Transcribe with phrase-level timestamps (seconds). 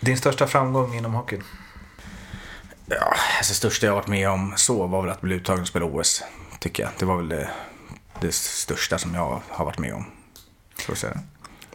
[0.00, 1.42] Din största framgång inom hockeyn?
[2.86, 5.84] Ja, alltså största jag varit med om så var väl att bli uttagen och spela
[5.84, 6.22] OS.
[6.58, 6.92] Tycker jag.
[6.98, 7.50] Det var väl det,
[8.20, 10.04] det största som jag har varit med om.
[10.86, 11.18] Så att säga.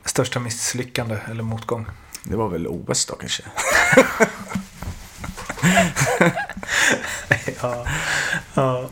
[0.06, 1.86] Största misslyckande eller motgång?
[2.24, 3.44] Det var väl OS då kanske.
[7.62, 7.86] ja,
[8.54, 8.89] ja.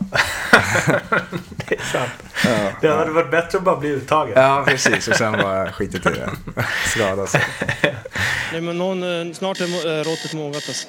[1.56, 2.12] det är sant.
[2.44, 4.32] Ja, det hade varit bättre att bara bli uttagen.
[4.36, 5.08] Ja, precis.
[5.08, 6.30] Och sen bara skitit i det.
[6.86, 7.40] Skada sig.
[8.52, 10.88] Nej, men någon, eh, snart är eh, råttet mogat alltså.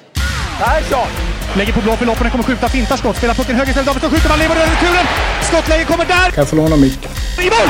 [0.58, 1.08] Persson!
[1.56, 4.28] Lägger på blå för loppen, kommer skjuta, fintar skott, spelar pucken höger istället, Davidsson skjuter,
[4.28, 5.06] man lever över returen!
[5.42, 6.30] Skottläge kommer där!
[6.30, 7.10] Kan jag få låna micken?
[7.38, 7.68] I mål!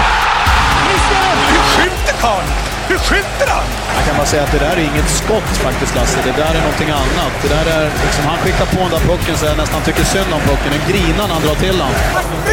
[1.48, 2.75] Hur skjuter karln?
[2.88, 3.66] Hur skjuter han?
[3.96, 6.18] Jag kan bara säga att det där är inget skott faktiskt, Lasse.
[6.24, 7.32] Det där är någonting annat.
[7.42, 10.30] Det där är liksom, han skickar på den där pucken så jag nästan tycker synd
[10.36, 10.70] om pucken.
[10.76, 11.92] Den grinar när han drar till den.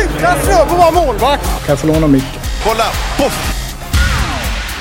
[0.03, 1.43] Utan Fröbo var målvakt!
[1.43, 2.41] Kan jag få låna micken?
[2.65, 2.88] Kolla!
[3.17, 3.38] Poff!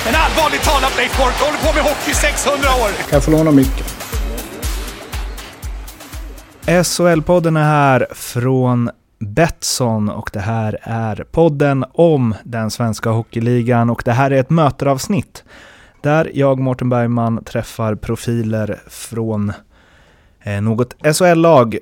[0.09, 2.89] En allvarligt talat Leif Boork håller på med hockey i 600 år!
[2.89, 3.87] Kan jag få låna micken?
[6.67, 8.91] SHL-podden är här från
[9.23, 14.51] Betsson och det här är podden om den svenska hockeyligan och det här är ett
[14.51, 15.45] möteravsnitt
[16.01, 19.53] där jag, Mårten Bergman, träffar profiler från
[20.43, 21.79] eh, något SHL-lag.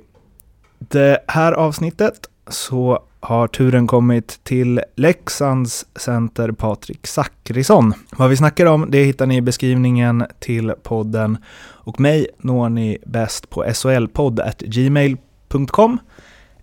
[0.79, 7.95] Det här avsnittet så har turen kommit till Leksands center Patrik Zackrisson.
[8.17, 12.99] Vad vi snackar om det hittar ni i beskrivningen till podden och mig når ni
[13.07, 15.99] bäst på solpodd.gmail.com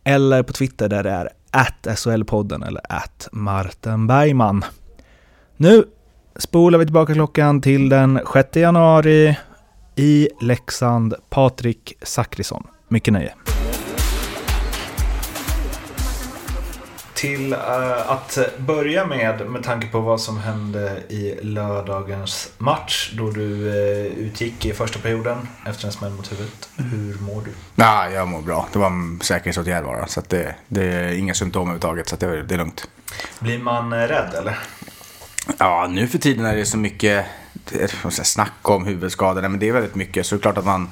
[0.08, 4.66] eller på Twitter där det är att SHL-podden eller at Martin Bergman.
[5.58, 5.86] Nu
[6.36, 9.38] spolar vi tillbaka klockan till den 6 januari
[9.96, 11.16] i Leksand.
[11.30, 12.68] Patrik Zackrisson.
[12.88, 13.34] Mycket nöje.
[17.18, 23.32] Till uh, att börja med, med tanke på vad som hände i lördagens match då
[23.32, 26.70] du uh, utgick i första perioden efter en smäll mot huvudet.
[26.76, 27.52] Hur mår du?
[27.76, 28.68] Ja, jag mår bra.
[28.74, 30.08] Det var en säkerhetsåtgärd bara.
[30.08, 32.90] Så det, det är inga symptom överhuvudtaget, så det, det är lugnt.
[33.40, 34.60] Blir man uh, rädd eller?
[35.60, 37.26] Ja, nu för tiden är det så mycket
[38.08, 40.26] snack om huvudskador, men det är väldigt mycket.
[40.26, 40.90] Så det är klart att man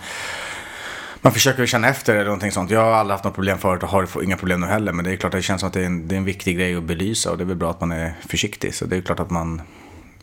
[1.25, 2.71] man försöker känna efter eller någonting sånt.
[2.71, 4.91] Jag har aldrig haft något problem förut och har inga problem nu heller.
[4.91, 6.25] Men det är klart att det känns som att det är, en, det är en
[6.25, 8.75] viktig grej att belysa och det är väl bra att man är försiktig.
[8.75, 9.61] Så det är klart att man,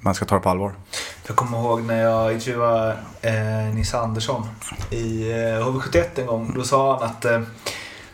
[0.00, 0.72] man ska ta det på allvar.
[1.26, 4.48] Jag kommer ihåg när jag intervjuade eh, Nisse Andersson
[4.90, 6.52] i eh, HV71 en gång.
[6.56, 7.40] Då sa han att eh,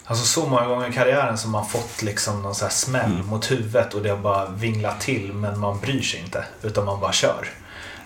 [0.04, 3.26] Alltså så många gånger i karriären som man fått liksom någon så här smäll mm.
[3.26, 6.44] mot huvudet och det har bara vinglat till men man bryr sig inte.
[6.62, 7.48] Utan man bara kör.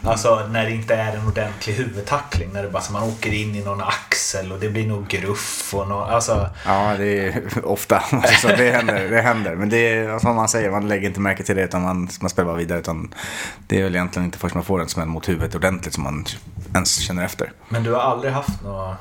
[0.05, 2.51] Alltså när det inte är en ordentlig huvudtackling.
[2.53, 5.75] När det bara som man åker in i någon axel och det blir nog gruff
[5.75, 6.49] och någon, alltså...
[6.67, 8.03] Ja, det är ofta.
[8.13, 9.55] Alltså, det, händer, det händer.
[9.55, 12.31] Men det är som man säger, man lägger inte märke till det utan man, man
[12.31, 12.79] spelar bara vidare.
[12.79, 13.15] Utan
[13.67, 16.25] det är väl egentligen inte först man får en smäll mot huvudet ordentligt som man
[16.75, 17.53] ens känner efter.
[17.69, 18.97] Men du har aldrig haft några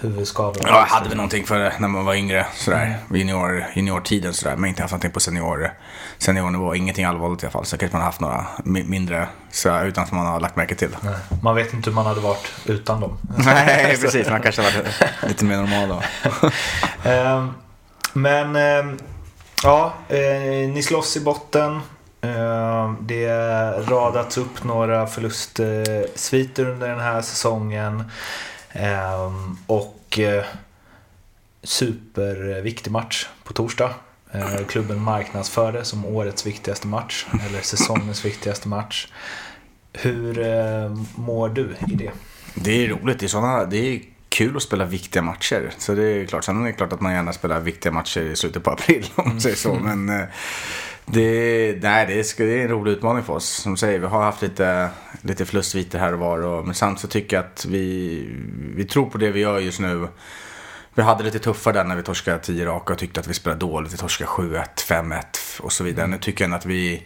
[0.00, 0.62] huvudskador?
[0.66, 2.84] Ja, jag hade väl någonting för när man var yngre, sådär.
[2.84, 3.20] Mm.
[3.20, 4.56] Junior, juniortiden sådär.
[4.56, 5.70] Men inte haft någonting på senior,
[6.18, 6.74] seniornivå.
[6.74, 7.64] Ingenting allvarligt i alla fall.
[7.64, 10.96] Så kanske man har haft några mindre så, utan att man har lagt märke till.
[11.00, 11.14] Nej.
[11.42, 13.18] Man vet inte hur man hade varit utan dem.
[13.38, 14.28] Nej, precis.
[14.30, 16.02] Man kanske hade varit lite mer normal då.
[17.10, 17.54] um,
[18.12, 18.56] men,
[18.86, 18.98] um,
[19.62, 21.80] ja, eh, ni slåss i botten.
[22.24, 23.28] Uh, det
[23.88, 28.04] radats upp några förlustsviter under den här säsongen.
[28.72, 30.44] Ehm, och eh,
[31.62, 33.94] superviktig match på torsdag.
[34.32, 39.08] Eh, klubben marknadsförde som årets viktigaste match, eller säsongens viktigaste match.
[39.92, 42.10] Hur eh, mår du i det?
[42.54, 43.18] Det är roligt.
[43.18, 45.70] Det är, såna, det är kul att spela viktiga matcher.
[45.78, 46.44] Så det är klart.
[46.44, 49.28] Sen är det klart att man gärna spelar viktiga matcher i slutet på april om
[49.28, 49.74] man säger så.
[49.74, 50.04] Mm.
[50.04, 50.26] Men
[51.12, 53.48] det, nej, det, är, det är en rolig utmaning för oss.
[53.48, 54.90] Som säger, vi har haft lite,
[55.22, 56.42] lite förlustsviter här och var.
[56.42, 58.26] Och, men samtidigt så tycker jag att vi,
[58.76, 60.08] vi tror på det vi gör just nu.
[60.94, 63.60] Vi hade lite tuffare där när vi torskade 10 raka och tyckte att vi spelade
[63.60, 63.92] dåligt.
[63.92, 66.04] Vi torskade 7-1, 5-1 och så vidare.
[66.04, 66.10] Mm.
[66.10, 67.02] Nu tycker jag att vi,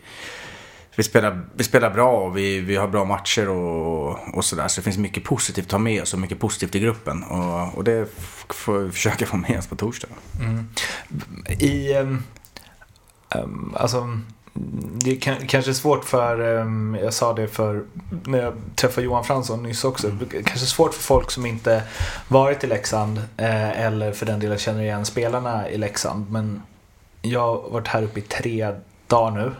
[0.96, 4.68] vi, spelar, vi spelar bra och vi, vi har bra matcher och, och sådär.
[4.68, 7.22] Så det finns mycket positivt att ta med oss och mycket positivt i gruppen.
[7.22, 8.08] Och, och det
[8.48, 10.08] får vi försöka få med oss på torsdag.
[10.40, 10.68] Mm.
[11.60, 11.94] I...
[11.94, 12.22] Um,
[13.74, 14.20] alltså,
[14.94, 17.84] det är kanske svårt för, um, jag sa det för
[18.24, 20.28] när jag träffade Johan Fransson nyss också, mm.
[20.28, 21.82] kanske svårt för folk som inte
[22.28, 26.30] varit i Leksand eh, eller för den delen känner igen spelarna i Leksand.
[26.30, 26.62] Men
[27.22, 28.74] jag har varit här uppe i tre
[29.06, 29.52] dagar nu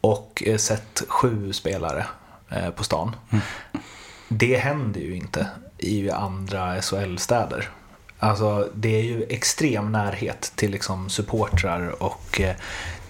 [0.00, 2.06] och eh, sett sju spelare
[2.50, 3.16] eh, på stan.
[3.30, 3.44] Mm.
[4.28, 5.46] Det händer ju inte
[5.78, 7.68] i andra SHL-städer.
[8.18, 12.40] Alltså det är ju extrem närhet till liksom supportrar och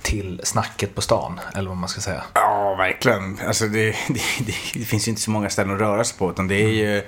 [0.02, 2.22] till snacket på stan, eller vad man ska säga.
[2.34, 3.38] Ja, verkligen.
[3.46, 6.30] Alltså det, det, det, det finns ju inte så många ställen att röra sig på.
[6.30, 7.02] Utan det är ju,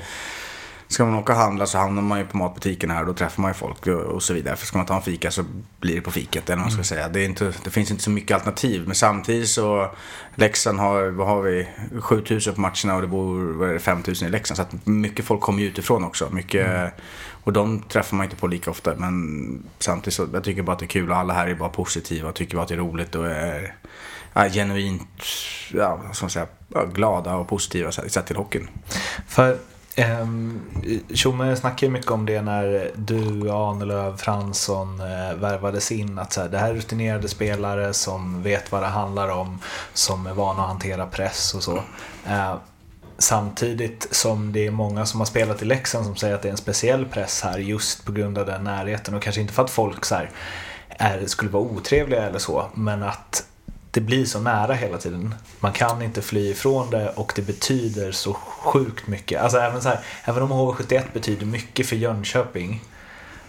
[0.93, 3.43] ska man åka och handla så hamnar man ju på matbutiken här och då träffar
[3.43, 4.57] man ju folk och, så vidare.
[4.57, 5.45] För ska man ta en fika så
[5.81, 7.09] blir det på fiket eller vad man ska säga.
[7.09, 8.83] Det, är inte, det finns inte så mycket alternativ.
[8.87, 9.91] Men samtidigt så
[10.35, 11.69] Leksand har, vad har vi,
[12.01, 14.57] 7000 på matcherna och det bor vad är det, 5000 i Leksand.
[14.57, 16.29] Så att mycket folk kommer ju utifrån också.
[16.31, 16.93] Mycket,
[17.45, 18.95] Och de träffar man inte på lika ofta.
[18.97, 21.69] Men samtidigt så jag tycker bara att det är kul och alla här är bara
[21.69, 23.75] positiva och tycker bara att det är roligt och är
[24.35, 25.25] ja, genuint
[25.73, 26.47] ja, man säga,
[26.93, 28.69] glada och positiva sett till hockeyn.
[29.27, 29.59] För
[29.97, 30.61] ehm,
[31.15, 36.19] Tjomme snackar ju mycket om det när du, Ahnelöv, Fransson eh, värvades in.
[36.19, 39.59] Att så här, det här är rutinerade spelare som vet vad det handlar om,
[39.93, 41.83] som är vana att hantera press och så.
[42.27, 42.57] Ehm,
[43.19, 46.53] samtidigt som det är många som har spelat i Leksand som säger att det är
[46.53, 49.15] en speciell press här just på grund av den närheten.
[49.15, 50.31] Och kanske inte för att folk så här,
[50.89, 53.47] är, skulle vara otrevliga eller så, men att
[53.95, 55.35] det blir så nära hela tiden.
[55.61, 59.43] Man kan inte fly ifrån det och det betyder så sjukt mycket.
[59.43, 62.85] Alltså även, så här, även om HV71 betyder mycket för Jönköping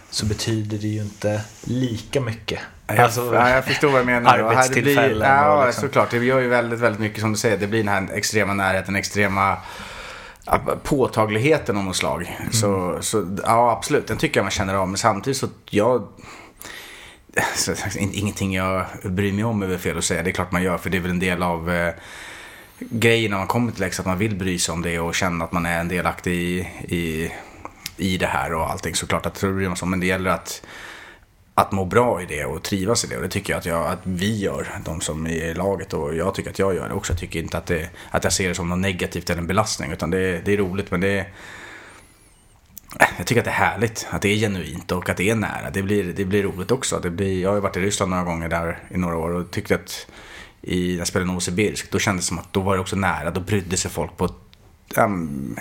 [0.10, 2.60] så betyder det ju inte lika mycket.
[2.86, 4.32] Alltså, ja, jag förstår vad du menar.
[4.32, 5.82] Här, det Arbetstillfällen blir, ja, liksom.
[5.82, 6.12] såklart.
[6.12, 7.58] Det gör ju väldigt, väldigt mycket som du säger.
[7.58, 9.58] Det blir den här extrema närheten, extrema
[10.84, 12.40] påtagligheten om något slag.
[12.52, 14.08] Så, så ja, absolut.
[14.08, 14.88] Den tycker jag man känner av.
[14.88, 16.08] Men samtidigt så, jag...
[17.38, 20.24] Alltså, ingenting jag bryr mig om är väl fel att säga.
[20.24, 21.94] Det är klart man gör, för det är väl en del av eh,
[22.80, 24.08] grejen när man kommer till Leksand.
[24.08, 26.68] Att man vill bry sig om det och känna att man är en delaktig i,
[26.96, 27.32] i,
[27.98, 28.96] i det här och allting.
[28.96, 29.90] Såklart att det bryr man sig om.
[29.90, 30.66] Men det gäller att
[31.56, 33.16] att må bra i det och trivas i det.
[33.16, 35.94] Och det tycker jag att, jag, att vi gör, de som är i laget.
[35.94, 37.14] Och jag tycker att jag gör det också.
[37.14, 39.92] Jag tycker inte att, det, att jag ser det som något negativt eller en belastning.
[39.92, 41.28] Utan det, det är roligt men det är...
[43.18, 45.70] Jag tycker att det är härligt, att det är genuint och att det är nära.
[45.74, 47.00] Det blir, det blir roligt också.
[47.00, 49.52] Det blir, jag har ju varit i Ryssland några gånger där i några år och
[49.52, 50.08] tyckte att
[50.62, 53.32] i, när jag spelade Novosibirsk, då kändes det som att då var det också nära.
[53.32, 54.30] Då brydde sig folk på
[54.98, 55.56] um,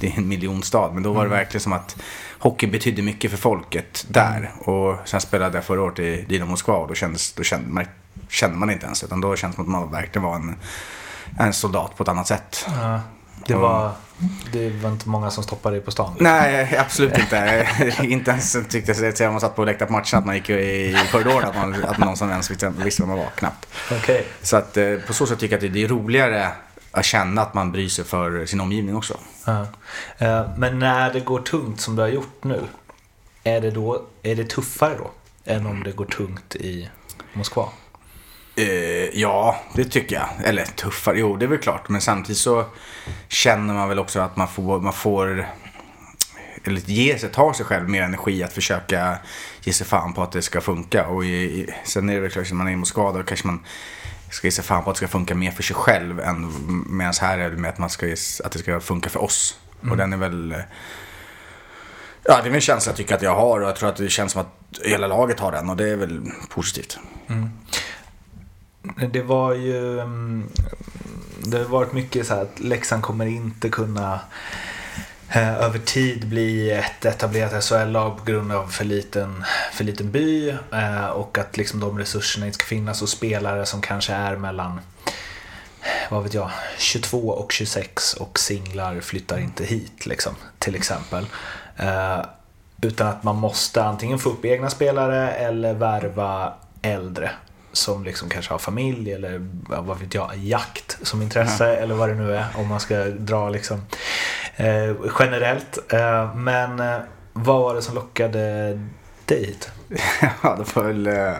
[0.00, 1.96] det är en miljonstad, men då var det verkligen som att
[2.38, 4.52] hockeyn betydde mycket för folket där.
[4.58, 7.84] Och sen spelade jag förra året i Dynamo Moskva och då, kändes, då kände, man,
[8.28, 10.56] kände man inte ens, utan då kändes det som att man verkligen var en,
[11.38, 12.66] en soldat på ett annat sätt.
[12.68, 13.00] Ja,
[13.46, 13.92] det, var,
[14.52, 16.16] det var inte många som stoppade dig på stan?
[16.18, 17.68] Nej, absolut inte.
[18.02, 20.96] inte ens tyckte jag, när man satt på läktaren på matchen, att man gick i
[21.12, 23.66] korridoren, att, man, att någon som ens visste vem man var, knappt.
[23.92, 24.26] Okej.
[24.42, 26.48] Så att eh, på så sätt tycker jag att det är roligare
[26.90, 29.18] att känna att man bryr sig för sin omgivning också.
[29.44, 29.66] Ja.
[30.18, 32.60] Eh, Men när det går tungt som det har gjort nu,
[33.44, 35.10] är det, då, är det tuffare då?
[35.44, 36.90] Än om det går tungt i
[37.32, 37.68] Moskva?
[38.56, 40.28] Eh, ja, det tycker jag.
[40.44, 41.88] Eller tuffare, jo det är väl klart.
[41.88, 42.64] Men samtidigt så
[43.28, 45.48] känner man väl också att man får, man får
[46.64, 49.18] eller ge sig, tar sig själv mer energi att försöka
[49.62, 51.06] ge sig fan på att det ska funka.
[51.06, 53.64] Och i, sen är det väl klart, när man är i Moskva då kanske man
[54.30, 56.20] ska ge sig fan på att det ska funka mer för sig själv.
[56.20, 56.52] än
[56.88, 58.06] Medan här är det med att, man ska,
[58.44, 59.58] att det ska funka för oss.
[59.90, 60.52] Och den är väl...
[60.52, 60.58] eh,
[62.28, 64.08] Ja, det är en känsla jag tycker att jag har och jag tror att det
[64.08, 66.98] känns som att hela laget har den och det är väl positivt.
[69.12, 70.00] Det var ju...
[70.00, 70.48] Mm,
[71.46, 74.20] det har varit mycket så här att Leksand kommer inte kunna
[75.28, 80.48] eh, över tid bli ett etablerat SHL-lag på grund av för liten, för liten by
[80.72, 84.80] eh, och att liksom de resurserna inte ska finnas och spelare som kanske är mellan
[86.10, 91.26] vad vet jag, 22 och 26 och singlar flyttar inte hit liksom, till exempel.
[91.76, 92.20] Eh,
[92.82, 97.30] utan att man måste antingen få upp egna spelare eller värva äldre
[97.74, 102.08] som liksom kanske har familj eller ja, vad vet jag, jakt som intresse eller vad
[102.08, 103.80] det nu är om man ska dra liksom
[104.56, 105.92] eh, generellt.
[105.92, 106.98] Eh, men eh,
[107.32, 108.40] vad var det som lockade
[109.24, 109.70] dig hit?
[110.42, 111.34] Ja, då får jag väl eh,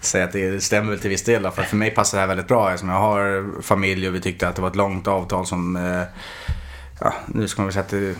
[0.00, 1.50] säga att det stämmer till viss del.
[1.50, 4.48] För för mig passar det här väldigt bra eftersom jag har familj och vi tyckte
[4.48, 5.76] att det var ett långt avtal som...
[5.76, 6.02] Eh,
[7.00, 8.16] ja, nu ska man väl säga att det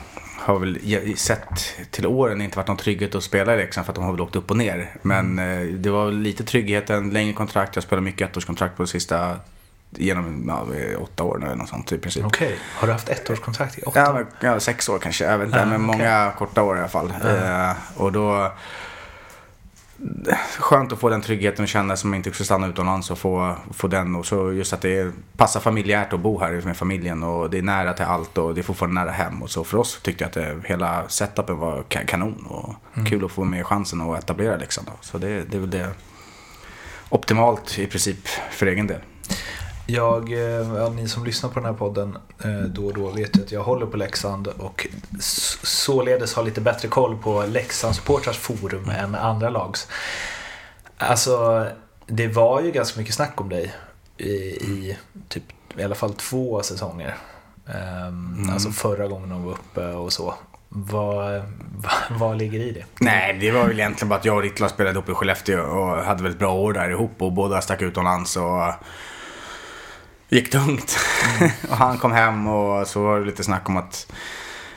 [0.47, 0.79] har väl
[1.17, 4.13] sett till åren inte varit någon trygghet att spela i Leksand för att de har
[4.13, 4.91] väl åkt upp och ner.
[5.03, 7.77] Men eh, det var lite trygghet, en längre kontrakt.
[7.77, 9.37] Jag spelade mycket ettårskontrakt på det sista
[9.91, 12.25] genom ja, eh, åtta år nu eller något sånt i princip.
[12.27, 14.15] Okej, har du haft ettårskontrakt i åtta Ja, år?
[14.15, 15.25] men, ja, sex år kanske.
[15.25, 15.79] Jag vet inte, men okej.
[15.99, 17.11] många korta år i alla fall.
[17.25, 18.53] Eh, och då...
[20.59, 23.89] Skönt att få den tryggheten och känna som inte ska stanna utomlands och få, få
[23.89, 24.15] den.
[24.17, 27.63] Och så just att det passar familjärt att bo här med familjen och det är
[27.63, 29.43] nära till allt och det är fortfarande nära hem.
[29.43, 32.75] Och så för oss tyckte jag att det, hela setupen var ka- kanon och
[33.07, 34.93] kul att få med chansen att etablera då.
[35.01, 35.91] Så det, det är väl det
[37.09, 39.01] optimalt i princip för egen del.
[39.87, 43.37] Jag, eh, ja, ni som lyssnar på den här podden eh, då och då vet
[43.37, 44.87] ju att jag håller på Leksand och
[45.63, 49.89] således har lite bättre koll på Leksands supportrars forum än andra lags.
[50.99, 51.67] Alltså,
[52.07, 53.75] det var ju ganska mycket snack om dig
[54.17, 55.45] i, i typ
[55.77, 57.17] i alla fall två säsonger.
[57.67, 58.51] Um, Mm.
[58.51, 60.35] Alltså förra gången de var uppe och så.
[60.69, 61.43] Vad,
[61.77, 62.85] vad, vad ligger i det?
[63.01, 66.05] Nej, det var väl egentligen bara att jag och Ritla spelade ihop i Skellefteå och
[66.05, 68.73] hade väldigt bra år där ihop och båda stack utomlands och
[70.29, 70.99] gick tungt.
[71.71, 74.13] och han kom hem och så var det lite snack om att,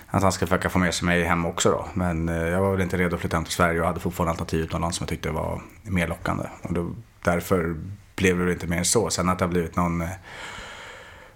[0.08, 1.86] att han skulle försöka få med sig mig hem också då.
[1.94, 4.32] Men eh, jag var väl inte redo att flytta hem till Sverige och hade fortfarande
[4.32, 6.44] alternativ utomlands som jag tyckte var mer lockande.
[6.62, 6.92] Och då,
[7.24, 7.76] därför
[8.16, 9.10] blev det inte mer än så.
[9.10, 10.10] Sen att det har blivit någon eh,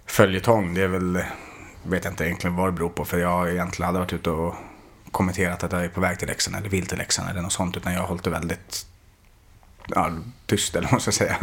[0.06, 1.22] följetong, det är väl,
[1.82, 3.04] vet jag inte egentligen vad det beror på.
[3.04, 4.54] För jag egentligen hade varit ute och
[5.10, 7.76] kommenterat att jag är på väg till Leksand eller vill till Leksand eller något sånt.
[7.76, 8.86] Utan jag har hållit det väldigt
[9.86, 10.10] ja,
[10.46, 11.36] tyst eller vad man ska säga.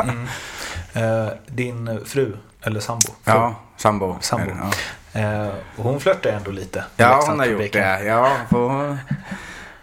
[0.93, 3.07] Eh, din fru, eller sambo?
[3.23, 4.17] Ja, sambo.
[4.21, 4.45] Sambo.
[4.45, 4.71] det, Ja,
[5.13, 6.83] Eh, hon flörtar ändå lite.
[6.97, 7.91] ja hon har Leksandspubliken.
[7.91, 8.05] gjort det.
[8.05, 8.97] Ja, hon,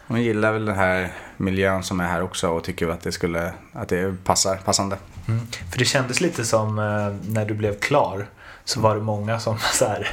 [0.07, 3.53] hon gillar väl den här miljön som är här också och tycker att det, skulle,
[3.73, 4.97] att det passar, passande.
[5.29, 5.47] Mm.
[5.71, 8.27] För det kändes lite som eh, när du blev klar
[8.65, 10.11] så var det många som så här,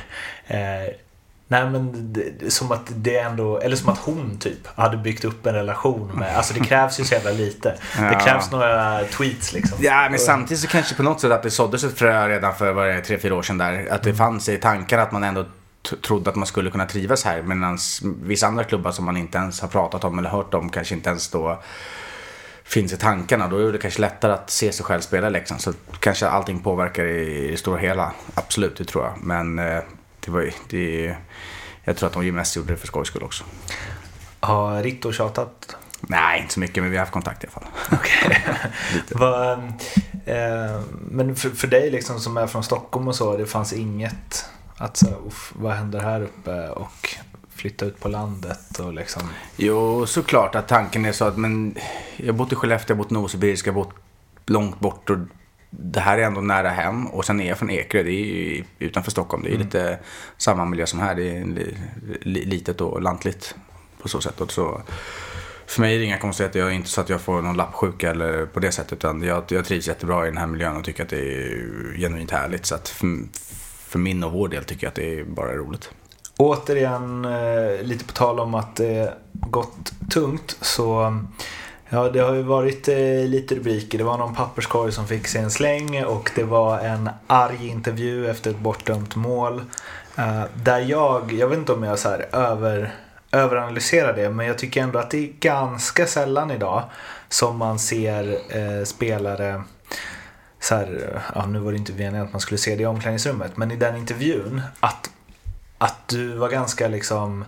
[0.47, 0.93] eh,
[1.47, 5.45] Nej men det, som att det ändå, eller som att hon typ hade byggt upp
[5.45, 7.69] en relation med, alltså det krävs ju så jävla lite.
[7.97, 8.19] Det Ja.
[8.19, 9.77] krävs några tweets liksom.
[9.81, 12.71] Ja, men samtidigt så kanske på något sätt att det såddes ett frö redan för
[12.73, 13.87] vad det, tre, fyra år sedan där.
[13.91, 15.45] Att det fanns i tanken att man ändå
[16.07, 17.41] trodde att man skulle kunna trivas här.
[17.41, 17.77] Medan
[18.23, 21.09] vissa andra klubbar som man inte ens har pratat om eller hört om kanske inte
[21.09, 21.61] ens då
[22.63, 23.47] finns i tankarna.
[23.47, 25.61] Då är det kanske lättare att se sig själv spela i Leksand.
[25.61, 28.11] Så kanske allting påverkar i det stora hela.
[28.33, 29.13] Absolut, det tror jag.
[29.23, 29.79] Men eh,
[30.25, 31.15] det var det,
[31.83, 33.43] jag tror att de mest gjorde det för skojs skull också.
[34.39, 35.75] Har Ritto tjatat?
[36.01, 37.99] Nej, inte så mycket, men vi har haft kontakt i alla fall.
[37.99, 38.45] Okej.
[39.11, 39.51] Vad,
[40.25, 44.45] eh, men för, för dig liksom som är från Stockholm och så, det fanns inget
[44.77, 47.15] att så, uff, vad händer här uppe och
[47.49, 49.21] flytta ut på landet och liksom.
[49.55, 51.77] Jo, såklart att tanken är så att men
[52.17, 53.95] jag har bott i Skellefteå, jag har bott i Novosibirsk, jag har bott
[54.45, 55.17] långt bort och
[55.69, 57.07] det här är ändå nära hem.
[57.07, 59.43] Och sen är jag från Ekerö, det är ju utanför Stockholm.
[59.43, 59.99] Det är lite
[60.37, 61.15] samma miljö som här.
[61.15, 61.77] Det är li,
[62.21, 63.55] li, litet och lantligt
[64.01, 64.41] på så sätt.
[64.41, 64.81] Och så,
[65.65, 66.59] för mig är det inga konstigheter.
[66.59, 68.93] Jag är inte så att jag får någon lappsjuka eller på det sättet.
[68.93, 72.31] Utan jag, jag trivs jättebra i den här miljön och tycker att det är genuint
[72.31, 72.65] härligt.
[72.65, 73.07] Så att för,
[73.89, 75.89] för min och vår del tycker jag att det är bara roligt.
[76.37, 81.19] Återigen, eh, lite på tal om att det gått tungt så
[81.95, 83.97] Ja, det har ju varit eh, lite rubriker.
[83.97, 88.29] Det var någon papperskorg som fick sig en släng och det var en arg intervju
[88.29, 89.61] efter ett bortdömt mål.
[90.17, 92.93] Eh, där jag, jag vet inte om jag så här över,
[93.31, 96.83] överanalyserar det, men jag tycker ändå att det är ganska sällan idag
[97.29, 99.63] som man ser eh, spelare
[100.59, 103.57] så här, ja, nu var det inte meningen att man skulle se det i omklädningsrummet,
[103.57, 105.09] men i den intervjun att,
[105.77, 107.45] att du var ganska liksom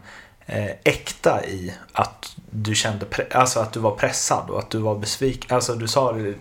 [0.47, 4.95] eh, äkta i att du kände, alltså att du var pressad och att du var
[4.95, 5.55] besviken.
[5.55, 6.33] Alltså du sa det,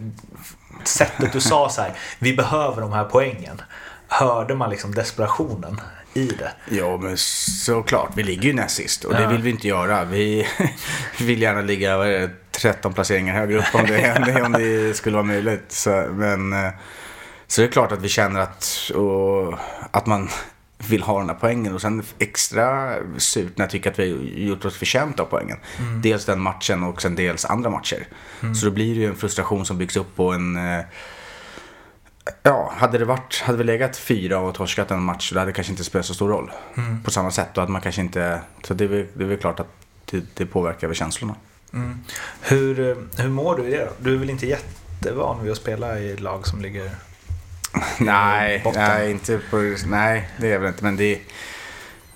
[0.85, 3.63] sättet du sa så här, vi behöver de här poängen.
[4.09, 5.81] Hörde man liksom desperationen
[6.15, 6.53] i det?
[6.77, 8.11] Ja, men såklart.
[8.15, 9.29] Vi ligger ju näst sist och det Ja.
[9.29, 10.05] vill vi inte göra.
[10.05, 10.47] Vi
[11.21, 15.73] vill gärna ligga det, 13 placeringar högre upp om det, om det skulle vara möjligt.
[15.73, 16.71] Så, men, eh,
[17.47, 19.55] så det är klart att vi känner att, och,
[19.91, 20.29] att man
[20.79, 21.75] vill ha den här poängen.
[21.75, 24.19] Och sen extra surt när jag tycker att vi har
[24.49, 25.59] gjort oss förtjänta av poängen.
[26.03, 28.07] Dels den matchen och sen dels andra matcher.
[28.55, 30.57] Så då blir det ju en frustration som byggs upp på en...
[30.57, 30.85] eh,
[32.43, 35.53] Ja, hade det varit, hade vi legat fyra och torskat en match så det hade
[35.53, 36.51] kanske inte spelat så stor roll.
[37.05, 37.49] På samma sätt.
[37.55, 39.69] Då hade man kanske inte, så det är väl, det är väl klart att
[40.11, 41.35] det, det påverkar väl känslorna.
[42.41, 43.91] Hur, eh, hur mår du i det då?
[43.99, 46.91] Du är väl inte jättevan vid att spela i lag som ligger...
[48.01, 48.83] Nej, botten.
[48.83, 50.85] nej, inte på, nej, det är jag väl inte.
[50.85, 51.19] Men det är,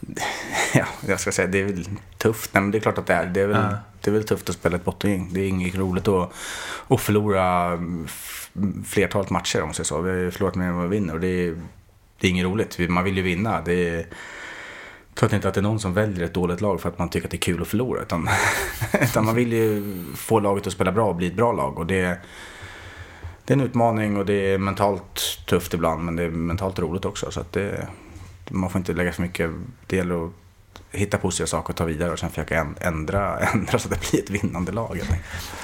[0.74, 1.88] ja, jag ska säga, det är väl
[2.18, 2.54] tufft.
[2.54, 3.26] Nej, men det är klart att det är.
[3.26, 3.76] Det är väl, Ja.
[4.00, 5.28] det är väl tufft att spela ett bottengäng.
[5.32, 6.32] Det är inget roligt att,
[6.88, 8.50] att förlora f-
[8.86, 10.00] flertalet matcher om man säger så.
[10.00, 11.54] Vi har förlorat mer än vad vi vinner och det är,
[12.20, 12.78] det är inget roligt.
[12.88, 13.60] Man vill ju vinna.
[13.60, 16.88] Det är, jag tror inte att det är någon som väljer ett dåligt lag för
[16.88, 18.02] att man tycker att det är kul att förlora.
[18.02, 18.28] Utan,
[19.00, 19.82] utan man vill ju
[20.16, 21.78] få laget att spela bra och bli ett bra lag.
[21.78, 22.18] Och det,
[23.50, 27.04] det är en utmaning och det är mentalt tufft ibland men det är mentalt roligt
[27.04, 27.30] också.
[27.30, 27.88] Så att det,
[28.48, 29.50] man får inte lägga för mycket
[29.86, 30.32] del och
[30.90, 34.10] hitta positiva saker och ta vidare och sen försöka änd- ändra, ändra så att det
[34.10, 35.00] blir ett vinnande lag.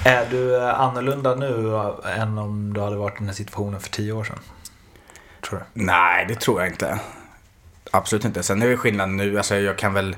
[0.05, 3.79] Är du eh, annorlunda nu eh, än om du hade varit i den här situationen
[3.79, 4.39] för tio år sedan?
[5.49, 5.83] Tror du?
[5.83, 6.99] Nej, det tror jag inte.
[7.91, 8.43] Absolut inte.
[8.43, 9.37] Sen är det skillnad nu.
[9.37, 10.15] Alltså jag kan väl...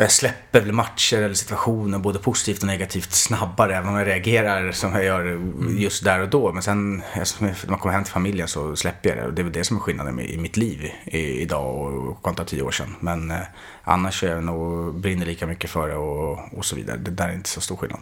[0.00, 4.72] Jag släpper väl matcher eller situationer både positivt och negativt snabbare även om jag reagerar
[4.72, 5.40] som jag gör
[5.78, 6.52] just där och då.
[6.52, 9.26] Men sen alltså, när man kommer hem till familjen så släpper jag det.
[9.26, 12.62] Och det är väl det som är skillnaden i mitt liv idag och kontra tio
[12.62, 12.96] år sedan.
[13.00, 13.36] Men eh,
[13.82, 16.96] annars är jag nog brinner lika mycket för det och, och så vidare.
[16.96, 18.00] Det där är inte så stor skillnad.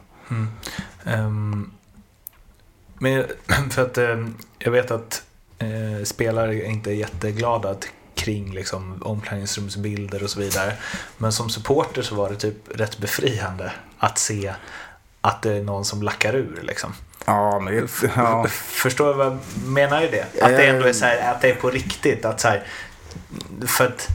[1.05, 1.71] Ehm,
[2.99, 3.25] Men
[3.71, 4.27] för att eh,
[4.59, 5.23] jag vet att
[5.59, 7.89] eh, spelare inte är jätteglada t-
[8.19, 10.73] kring liksom, omklädningsrumsbilder och så vidare.
[11.19, 14.55] Men som supporter så var det typ rätt befriande att se
[15.21, 16.61] att det är någon som lackar ur.
[16.63, 16.95] Liksom.
[17.27, 18.47] Ja, men det, ja.
[18.51, 20.03] Förstår du vad jag menar?
[20.03, 20.43] Ju det?
[20.43, 22.25] Att det ändå är så här, att det är på riktigt.
[22.25, 22.67] Att så här,
[23.67, 24.09] för att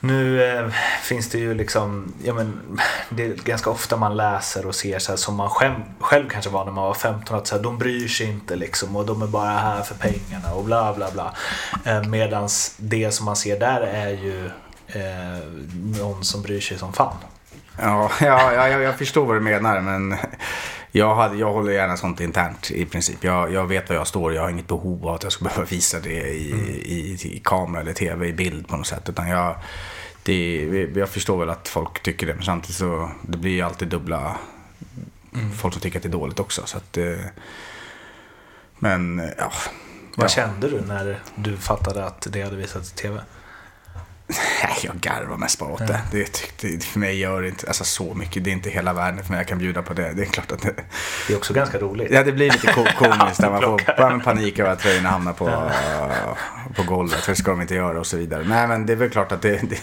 [0.00, 0.68] nu eh,
[1.02, 5.12] finns det ju liksom, ja men det är ganska ofta man läser och ser så
[5.12, 7.78] här, som man själv, själv kanske var när man var 15 att så här, de
[7.78, 11.34] bryr sig inte liksom och de är bara här för pengarna och bla bla bla.
[11.84, 14.46] Eh, medans det som man ser där är ju
[14.86, 15.48] eh,
[16.00, 17.16] någon som bryr sig som fan.
[17.78, 20.16] Ja, ja, ja, jag, jag förstår vad du menar, men
[20.90, 23.24] jag, hade, jag håller gärna sånt internt i princip.
[23.24, 25.64] Jag, jag vet var jag står, jag har inget behov av att jag ska behöva
[25.64, 26.50] visa det i,
[26.84, 29.08] i, i kamera eller tv, i bild på något sätt.
[29.08, 29.56] Utan jag,
[30.22, 30.64] det,
[30.94, 34.36] jag förstår väl att folk tycker det, men samtidigt så det blir ju alltid dubbla
[35.60, 36.62] folk som tycker att det är dåligt också.
[36.66, 37.18] Så att, eh,
[38.78, 39.52] men ja.
[40.16, 40.28] Vad ja.
[40.28, 43.20] kände du när du fattade att det hade visats i tv?
[44.28, 46.00] Nej, jag garvar mest bara åt det.
[46.12, 48.44] det tyckte, för mig gör det inte alltså, så mycket.
[48.44, 49.40] Det är inte hela världen för mig.
[49.40, 50.12] Jag kan bjuda på det.
[50.12, 50.74] Det är klart att det,
[51.26, 52.10] Det är också ganska roligt.
[52.10, 55.70] ja, det blir lite ko- komiskt när man får panik över att tröjorna hamnar på,
[56.76, 57.20] på golvet.
[57.20, 58.44] För det ska de inte göra och så vidare.
[58.48, 59.80] Nej, men det är väl klart att det, det,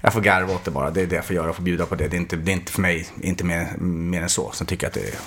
[0.00, 0.90] jag får garva åt det bara.
[0.90, 1.46] Det är det jag får göra.
[1.46, 2.08] Jag får bjuda på det.
[2.08, 4.50] Det är inte, det är inte för mig inte mer, mer än så.
[4.52, 5.18] Sen tycker jag att det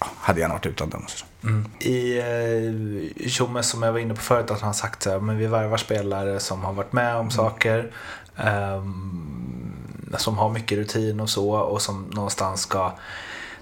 [0.00, 1.02] ja, hade gärna varit utan dem.
[1.04, 1.10] och
[1.46, 1.64] så.
[1.80, 5.38] I eh, som jag var inne på förut att han har sagt så här, men
[5.38, 7.92] vi värvar spelare som har varit med om saker.
[8.36, 9.72] ehm,
[10.16, 12.92] som har mycket rutin och så och som någonstans ska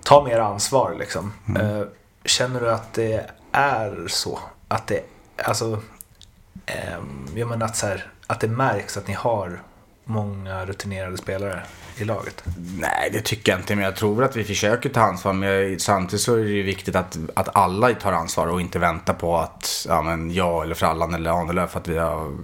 [0.03, 1.33] ta mer ansvar liksom.
[1.61, 1.83] Eh,
[2.25, 4.39] känner du att det är så?
[4.69, 5.01] Att det,
[5.45, 5.79] alltså,
[6.67, 9.63] ehm, jag menar att, så här, att det märks att ni har
[10.05, 11.63] många rutinerade spelare
[11.97, 12.45] i laget?
[12.79, 13.77] Nej, det tycker jag inte.
[13.77, 15.33] Men jag tror väl att vi försöker ta ansvar.
[15.33, 19.15] Men samtidigt så är det ju viktigt att, att alla tar ansvar och inte väntar
[19.15, 22.37] på att ja, men jag eller Frallan eller Ahnelöv för att vi har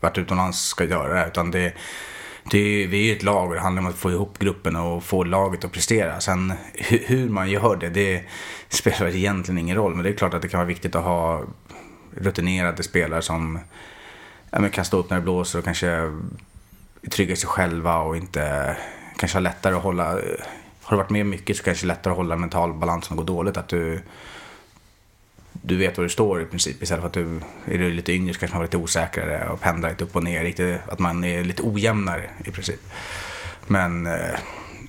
[0.00, 1.26] varit utomlands ska göra det.
[1.26, 1.72] Utan det,
[2.50, 4.76] det är, vi är ju ett lag och det handlar om att få ihop gruppen
[4.76, 6.20] och få laget att prestera.
[6.20, 8.24] Sen hur, man gör det, det
[8.68, 9.94] spelar egentligen ingen roll.
[9.94, 11.42] Men det är klart att det kan vara viktigt att ha
[12.10, 13.58] rutinerade spelare som
[14.50, 16.12] ja, men kan stå upp när det blåser och kanske
[17.10, 18.76] trygga sig själva och inte
[19.16, 20.04] kanske ha lättare att hålla.
[20.82, 23.16] Har du varit med mycket så kanske det är lättare att hålla mental balans när
[23.16, 23.56] det går dåligt.
[23.56, 24.00] Att du,
[25.52, 26.82] du vet var du står i princip.
[26.82, 29.60] Istället för att du är du lite yngre så kanske man är lite osäkrare och
[29.60, 30.44] pendlar lite upp och ner.
[30.44, 32.80] Riktigt, att man är lite ojämnare i princip.
[33.66, 34.38] Men eh,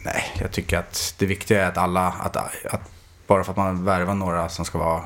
[0.05, 2.91] nej, jag tycker att det viktiga är att alla, att, att
[3.27, 5.03] bara för att man värvar några som ska vara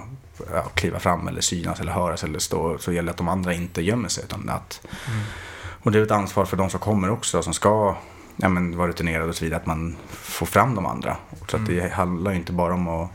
[0.54, 3.54] ja, kliva fram eller synas eller höras eller stå så gäller det att de andra
[3.54, 4.24] inte gömmer sig.
[4.24, 5.24] Utan att, mm
[5.84, 7.96] och det är ett ansvar för de som kommer också, som ska
[8.36, 11.18] ja, men, vara rutinerade och så vidare, att man får fram de andra.
[11.48, 13.10] Så att det handlar ju inte bara om att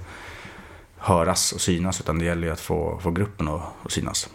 [0.97, 4.29] höras och synas, utan det gäller ju att få, få gruppen att, att synas.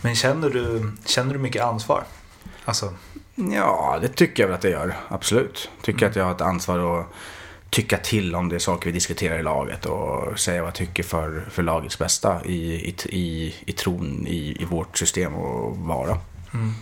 [0.00, 2.04] Men känner du, känner du mycket ansvar?
[2.64, 2.92] Alltså,
[3.34, 4.96] Ja, det tycker jag väl att jag gör.
[5.08, 5.70] Absolut.
[5.82, 7.06] Tycker att jag har ett ansvar att
[7.70, 11.02] tycka till om det är saker vi diskuterar i laget och säga vad jag tycker
[11.02, 16.18] för, för lagets bästa i, i, i, i tron i, i vårt system att vara.
[16.54, 16.74] Ehm,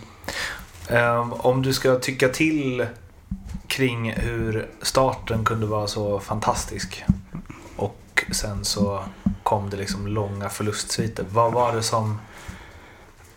[1.31, 2.85] om du ska tycka till
[3.67, 7.03] kring hur starten kunde vara så fantastisk
[7.75, 9.03] och sen så
[9.43, 11.25] kom det liksom långa förlustsviter.
[11.29, 12.19] Vad var det som...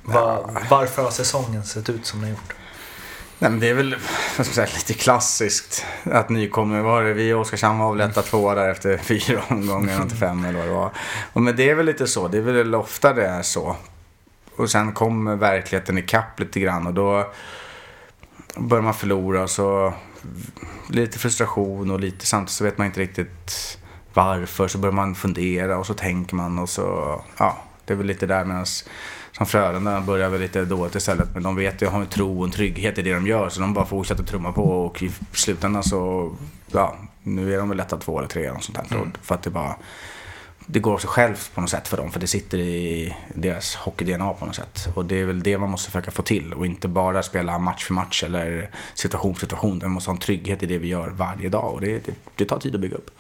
[0.03, 2.55] Var, varför har säsongen sett ut som den gjort?
[3.39, 3.97] Nej, men det är väl
[4.43, 7.13] säga, lite klassiskt att nykomling var det.
[7.13, 10.69] Vi i Oskarshamn var väl etta, tvåa där efter fyra omgångar, inte fem eller vad
[10.69, 10.91] det var.
[11.33, 13.77] Och men det är väl lite så, det är väl ofta det är så.
[14.57, 17.33] Och sen kommer verkligheten ikapp lite grann och då
[18.57, 19.95] börjar man förlora och så
[20.89, 23.79] lite frustration och lite samtidigt så vet man inte riktigt
[24.15, 24.69] varför.
[24.69, 28.27] Så börjar man fundera och så tänker man och så, ja, det är väl lite
[28.27, 28.67] där medan
[29.33, 31.29] som Frölunda börjar väl lite dåligt istället.
[31.35, 33.49] Men de vet ju, har en tro och en trygghet i det de gör.
[33.49, 36.33] Så de bara fortsätter trumma på och i slutändan så,
[36.73, 39.11] ja, nu är de väl lätta två eller tre eller sånt här.
[39.23, 39.77] För att det bara,
[40.67, 42.11] det går av sig självt på något sätt för dem.
[42.11, 44.89] För det sitter i deras hockey-DNA på något sätt.
[44.95, 46.53] Och det är väl det man måste försöka få till.
[46.53, 49.79] Och inte bara spela match för match eller situation för situation.
[49.83, 51.73] Man måste ha en trygghet i det vi gör varje dag.
[51.73, 53.11] Och det, det, det tar tid att bygga upp.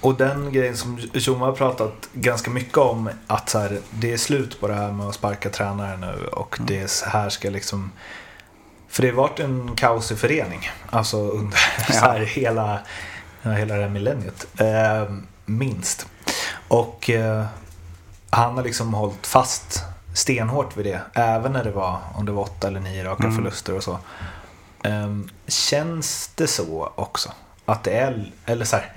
[0.00, 4.16] Och den grejen som Tjoma har pratat ganska mycket om att så här, det är
[4.16, 7.50] slut på det här med att sparka tränare nu och det är så här ska
[7.50, 7.90] liksom
[8.88, 11.58] för det har varit en kaosig förening alltså under
[11.92, 12.80] så här hela,
[13.42, 16.06] ja, hela det här millenniet eh, minst.
[16.74, 17.44] Och eh,
[18.30, 19.84] han har liksom hållit fast
[20.14, 23.76] stenhårt vid det även när det var om det var åtta eller nio raka förluster
[23.76, 23.98] och så.
[24.84, 27.32] Eh, känns det så också?
[27.64, 28.92] Att det är, eller så här,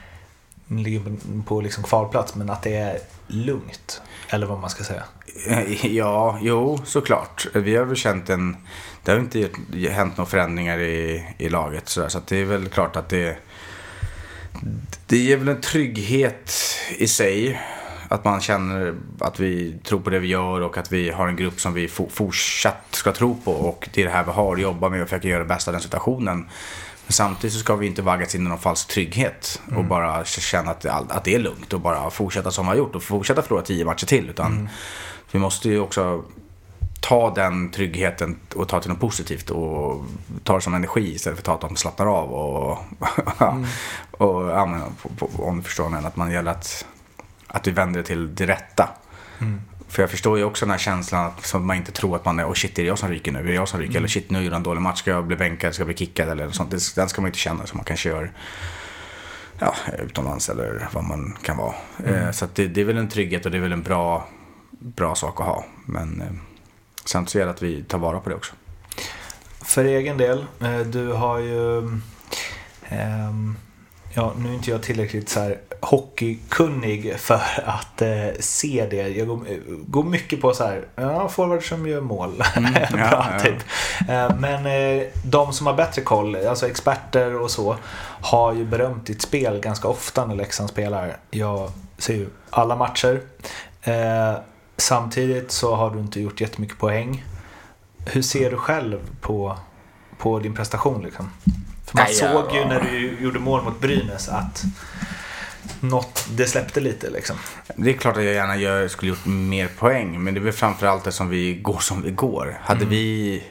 [0.67, 1.01] ligger
[1.45, 4.01] på, liksom kvalplats, men att det är lugnt.
[4.29, 5.03] Eller vad man ska säga.
[5.47, 7.47] Eh, Ja, jo, såklart.
[7.53, 8.57] Vi har väl känt en...
[9.03, 9.49] Det har inte
[9.91, 11.89] hänt några förändringar i, i laget.
[11.89, 13.37] Så, så att det är väl klart att det...
[15.09, 16.53] Det ger väl en trygghet
[16.97, 17.61] i sig.
[18.09, 21.35] Att man känner att vi tror på det vi gör och att vi har en
[21.35, 23.51] grupp som vi fo- fortsatt ska tro på.
[23.51, 25.71] Och det är det här vi har att jobba med och försöka göra det bästa
[25.71, 26.37] av den situationen.
[27.05, 30.71] Men samtidigt så ska vi inte vaggas in i någon falsk trygghet och bara känna
[30.71, 33.41] att det, att det är lugnt och bara fortsätta som vi har gjort och fortsätta
[33.41, 34.29] förlora tio matcher till.
[34.29, 34.69] Utan
[35.31, 36.23] vi måste ju också
[37.01, 40.05] ta den tryggheten och ta till något positivt och
[40.43, 42.77] ta det som energi istället för att ta att de slappnar av och,
[44.11, 44.81] och ja, men,
[45.37, 46.85] om du förstår mig, att man gäller att,
[47.47, 48.89] att vi vänder det till det rätta.
[49.87, 52.39] För jag förstår ju också den här känslan att som man inte tror att man
[52.39, 53.39] är, oh shit är det jag som ryker nu?
[53.39, 53.97] Är det jag som ryker?
[53.97, 55.97] Eller shit nu gjorde jag en dålig match, ska jag bli bänkad, ska jag bli
[55.97, 56.71] kickad eller något sånt.
[56.71, 58.31] Det, den ska man inte känna som man kanske gör
[59.59, 61.75] ja, utomlands eller vad man kan vara.
[62.05, 64.27] Eh, så att det, det är väl en trygghet och det är väl en bra,
[64.71, 65.65] bra sak att ha.
[65.85, 66.27] Men eh,
[67.09, 68.53] sen så gäller det att vi tar vara på det också.
[69.61, 71.77] För egen del, eh, du har ju...
[72.89, 73.55] ehm,
[74.13, 79.07] ja, nu är inte jag tillräckligt så här hockeykunnig för att eh, se det.
[79.07, 79.39] Jag går,
[79.87, 82.31] går mycket på så här, ja, forwards som gör mål.
[82.37, 83.39] Bra, Mm, ja, ja.
[83.39, 83.55] typ.
[84.09, 87.77] Eh, men eh, de som har bättre koll, alltså experter och så,
[88.21, 91.17] har ju berömt ditt spel ganska ofta när Leksand spelar.
[91.31, 93.21] Jag ser ju alla matcher.
[93.81, 94.33] Eh,
[94.77, 97.25] samtidigt så har du inte gjort jättemycket poäng.
[98.05, 99.57] Hur ser du själv på,
[100.17, 101.03] på din prestation?
[101.03, 101.29] Liksom?
[101.85, 104.63] För man Nej, såg ju när du gjorde mål mot Brynäs att
[105.79, 107.35] något, det släppte lite liksom.
[107.75, 110.53] Det är klart att jag gärna gör, skulle gjort mer poäng, men det är väl
[110.53, 112.57] framförallt det som vi går som vi går.
[112.61, 113.43] Hade vi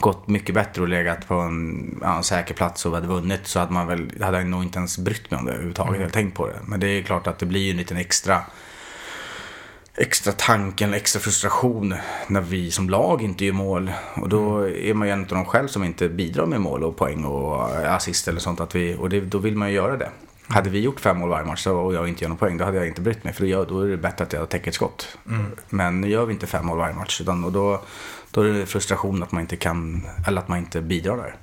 [0.00, 3.58] gått mycket bättre och legat på en, ja, en säker plats och hade vunnit så
[3.58, 5.94] hade, man väl, hade jag nog inte ens brytt mig om det överhuvudtaget.
[5.94, 6.58] Jag hade tänkt på det.
[6.66, 8.42] Men det är klart att det blir ju en liten extra
[9.98, 11.94] extra tanken, extra frustration
[12.28, 13.92] när vi som lag inte gör mål.
[14.14, 16.96] Och då är man ju en av de själv som inte bidrar med mål och
[16.96, 18.60] poäng och assist eller sånt.
[18.60, 20.10] Att vi, och det, då vill man ju göra det.
[20.46, 22.76] Hade vi gjort fem mål varje match och jag inte gör någon poäng, då hade
[22.76, 23.32] jag inte brytt mig.
[23.32, 25.18] För då, är det bättre att jag täcker ett skott.
[25.68, 27.20] Men nu gör vi inte fem mål varje match.
[27.20, 27.82] Utan, och då,
[28.30, 31.34] då är det frustration att man inte kan, eller att man inte bidrar där.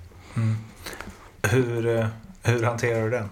[1.50, 2.06] Hur, eh,
[2.44, 3.30] hur hanterar du den?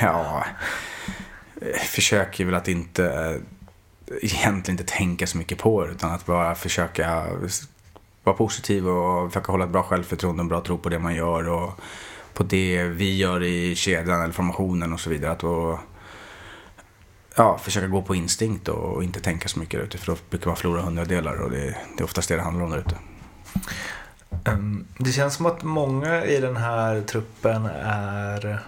[0.00, 0.44] Ja,
[1.60, 3.40] eh, försöker väl att inte
[4.06, 7.26] egentligen inte tänka så mycket på det utan att bara försöka
[8.24, 11.48] vara positiv och försöka hålla ett bra självförtroende och bra tro på det man gör
[11.48, 11.80] och
[12.34, 15.32] på det vi gör i kedjan eller formationen och så vidare.
[15.32, 15.80] Att då,
[17.36, 20.56] ja, försöka gå på instinkt och inte tänka så mycket ute för då brukar man
[20.56, 22.96] förlora hundradelar och det, det är oftast det det handlar om där ute.
[24.44, 28.60] Ehm, det känns som att många i den här truppen är,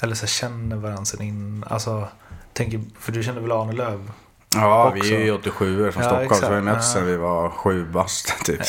[0.00, 1.64] eller så känner varandra sen in.
[1.66, 2.08] Alltså,
[2.52, 4.10] tänker, för du känner väl Arne Löv?
[4.56, 5.02] Ja, Också.
[5.02, 6.84] vi är ju 87 från Ja, Stockholm så vi exakt.
[6.84, 7.06] sedan Ja.
[7.08, 8.60] vi var sju bast typ.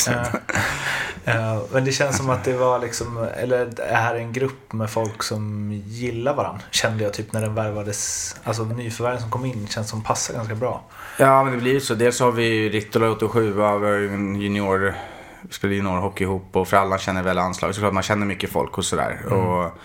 [1.26, 4.74] Eh, Men det känns som att det var liksom, eller det här är en grupp
[4.74, 6.62] med folk som gillar varandra.
[6.72, 10.56] Kände jag typ när den värvades, alltså nyförvärven som kom in känns som passar ganska
[10.56, 10.84] bra.
[11.18, 11.94] Ja, men det blir ju så.
[11.96, 14.94] Dels har vi Rittola 87, vi har ju en junior,
[15.42, 17.76] vi spelar juniorhockey ihop och Frallan känner väl anslag.
[17.76, 19.26] Så klart man känner mycket folk och sådär.
[19.34, 19.78] Och,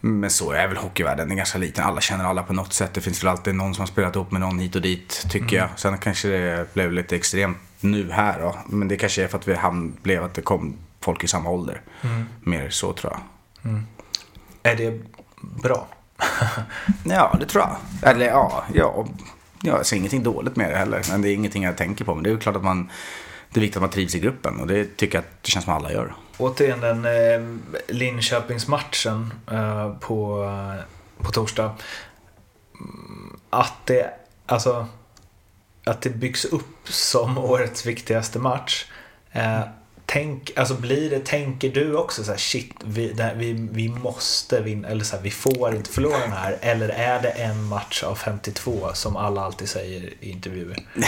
[0.00, 1.84] men så är väl hockeyvärlden, den är ganska liten.
[1.84, 2.94] Alla känner alla på något sätt.
[2.94, 5.56] Det finns väl alltid någon som har spelat ihop med någon hit och dit, tycker
[5.56, 5.68] jag.
[5.76, 8.56] Sen kanske det blev lite extremt nu här då.
[8.66, 11.50] Men det kanske är för att vi hamn, blev att det kom folk i samma
[11.50, 11.80] ålder.
[12.40, 13.20] Mer så tror jag.
[14.62, 15.00] Är det
[15.40, 15.86] bra?
[17.04, 17.76] Ja, det tror jag.
[18.10, 19.06] Eller ja, ja.
[19.62, 21.02] Jag ser ingenting dåligt med det heller.
[21.10, 22.14] Men det är ingenting jag tänker på.
[22.14, 22.90] Men det är ju klart att man...
[23.56, 24.60] Det är viktigt att man trivs i gruppen.
[24.60, 26.14] Och det tycker jag att det känns som alla gör.
[26.38, 31.74] Återigen den eh, Linköpingsmatchen eh, på, eh, på torsdag.
[33.50, 34.10] Att det,
[34.46, 34.86] alltså,
[35.84, 38.84] att det byggs upp som årets viktigaste match.
[39.32, 39.60] Eh,
[40.06, 44.60] tänk, alltså blir det, tänker du också så här, shit, vi, det, vi, vi måste
[44.62, 46.58] vinna, eller så här, vi får inte förlora den här.
[46.60, 50.76] Eller är det en match av 52 som alla alltid säger i intervjuer?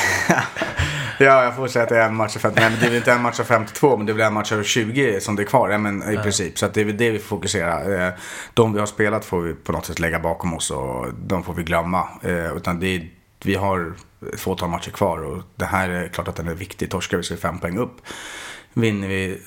[1.21, 2.61] Ja, jag får säga att det är en match av 50.
[2.61, 4.63] Nej, men det är inte en match av 52, men det väl en match av
[4.63, 5.71] 20 som det är kvar.
[5.71, 6.59] Ja, men i princip.
[6.59, 8.07] Så det är väl det vi får fokusera.
[8.07, 8.13] Eh,
[8.55, 11.55] De vi har spelat får vi på något sätt lägga bakom oss och de får
[11.55, 12.09] vi glömma.
[12.23, 13.09] Eh, Utan det är,
[13.45, 13.95] vi har
[14.35, 16.91] ett fåtal matcher kvar och det här är klart att den är viktig.
[16.91, 17.97] Torskar vi så är fem poäng upp.
[18.79, 19.41] Vinner vi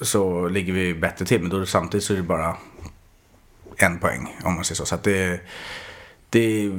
[0.00, 1.40] så ligger vi bättre till.
[1.40, 2.56] Men då samtidigt så är det bara
[3.76, 4.86] en poäng om man säger så.
[4.86, 5.40] Så att det,
[6.30, 6.72] det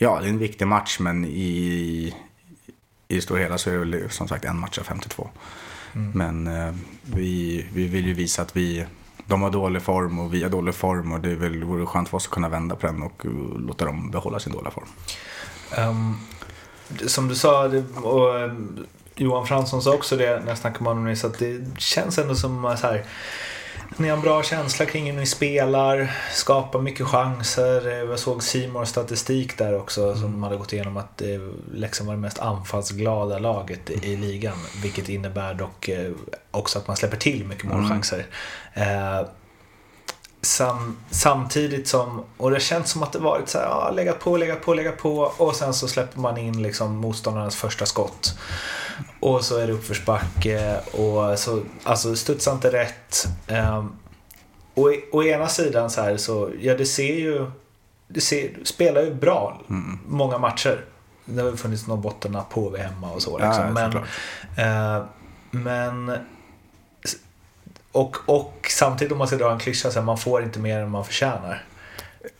[0.00, 2.14] Ja, det är en viktig match men i,
[3.08, 5.28] i det stora hela så är det väl som sagt en match av 52.
[5.92, 8.86] Men eh, vi, vi vill ju visa att vi,
[9.26, 12.08] de har dålig form och vi har dålig form och det är väl, vore skönt
[12.08, 14.88] för oss att kunna vända på den och uh, låta dem behålla sin dåliga form.
[15.76, 16.14] Ehm,
[17.06, 18.86] som du sa, det, och ehm,
[19.18, 22.34] Johan Fransson sa också det när jag snackade med honom nyss, att det känns ändå
[22.34, 23.04] som så här,
[23.96, 28.04] ni har en bra känsla kring hur ni spelar, skapar mycket chanser.
[28.10, 31.28] Jag såg Simor statistik där också som de hade gått igenom att eh,
[31.72, 34.56] Leksand var det mest anfallsglada laget i, ligan.
[34.82, 36.12] Vilket innebär dock eh,
[36.50, 38.26] också att man släpper till mycket målchanser.
[38.74, 39.20] Eh,
[40.48, 44.36] sam, samtidigt som, och det känns som att det varit så här, ja, legat på,
[44.36, 48.38] legat på, legat på och sen så släpper man in liksom motståndarnas första skott.
[49.20, 53.26] Och så är det uppförsbacke och så, alltså studsar inte rätt.
[53.48, 53.96] Um,
[54.74, 57.50] och å ena sidan så här så, ja det ser ju,
[58.08, 59.60] det ser, spelar ju bra
[60.06, 60.84] många matcher.
[61.24, 63.64] Det har ju funnits Norrbottennapp på vi hemma och så liksom.
[63.64, 65.04] ja, men, eh,
[65.50, 66.18] men
[67.92, 70.78] och, och samtidigt om man ska dra en klyscha så här, man får inte mer
[70.78, 71.64] än man förtjänar.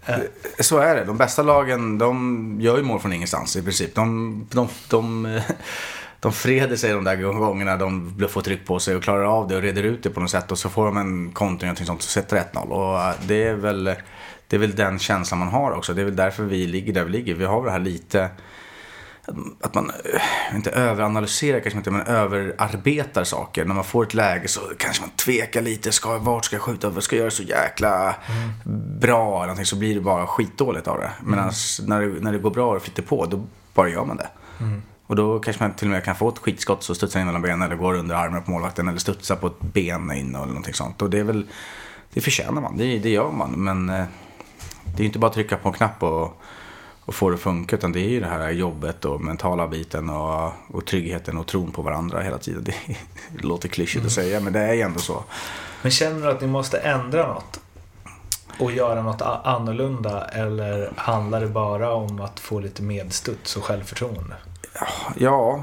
[0.07, 0.19] Eh.
[0.61, 1.05] Så är det.
[1.05, 3.95] De bästa lagen, de gör ju mål från ingenstans i princip.
[3.95, 5.43] De, de, de, eh,
[6.21, 9.57] de freder sig de där gångerna de får tryck på sig och klarar av det
[9.57, 10.53] och reder ut det på något sätt.
[10.53, 12.69] Och så får de en kontring och sånt och sätter 1-0.
[12.69, 13.85] Och det är, väl,
[14.47, 15.95] det är väl den känslan man har också.
[15.95, 17.35] Det är väl därför vi ligger där vi ligger.
[17.35, 18.29] Vi har det här lite
[19.61, 23.65] att man, eh, inte överanalyserar kanske inte, men överarbetar saker.
[23.65, 25.93] När man får ett läge så kanske man tvekar lite.
[25.93, 26.91] Ska, vart ska jag skjuta?
[26.91, 28.15] Vad ska jag göra så jäkla
[29.01, 29.37] bra?
[29.37, 31.11] Eller någonting, så blir det bara skitdåligt av det.
[31.21, 34.29] Medan när, det, när det går bra och flyter på, då bara gör man det.
[35.07, 37.43] Och då kanske man till och med kan få ett skitskott så studsar in mellan
[37.43, 40.75] benen eller går under armen på målvakten eller studsar på ett ben in eller någonting
[40.75, 41.03] sånt.
[41.03, 41.47] Och det är väl,
[42.13, 43.51] det förtjänar man, det, det gör man.
[43.51, 44.05] Men eh,
[44.85, 46.43] det är ju inte bara att trycka på en knapp och,
[47.09, 47.77] och få det att funka.
[47.77, 51.71] Utan det är ju det här jobbet och mentala biten och, och tryggheten och tron
[51.71, 52.65] på varandra hela tiden.
[52.65, 52.75] Det,
[53.37, 55.25] det låter klyschigt att säga men det är ju ändå så.
[55.83, 57.61] Men känner du att ni måste ändra något?
[58.59, 60.25] Och göra något annorlunda?
[60.25, 64.35] Eller handlar det bara om att få lite medstuds och självförtroende?
[64.75, 65.63] Ja, jag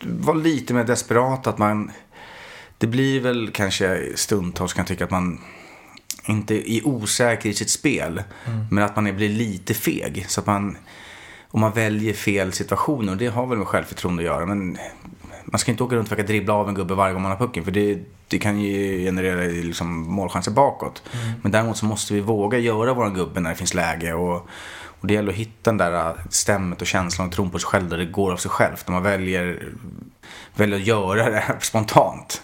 [0.00, 1.90] var lite mer desperat att man...
[2.78, 5.40] Det blir väl kanske stundtals kan jag tycka att man
[6.26, 8.22] inte är osäker i sitt spel.
[8.70, 10.24] Men att man blir lite feg.
[10.28, 10.76] Så att man...
[11.48, 14.46] Om man väljer fel situationer, och det har väl med självförtroende att göra.
[14.46, 14.78] Men
[15.44, 17.38] man ska inte åka runt och försöka dribbla av en gubbe varje gång man har
[17.38, 17.64] pucken.
[17.64, 21.02] För det, det kan ju generera liksom målchanser bakåt.
[21.42, 24.14] Men däremot så måste vi våga göra våran gubbe när det finns läge.
[24.14, 24.48] Och,
[25.06, 27.88] och det gäller att hitta den där stämmet och känslan och tron på sig själv
[27.88, 28.88] där det går av sig självt.
[28.88, 29.72] När man väljer,
[30.54, 32.42] väljer att göra det spontant.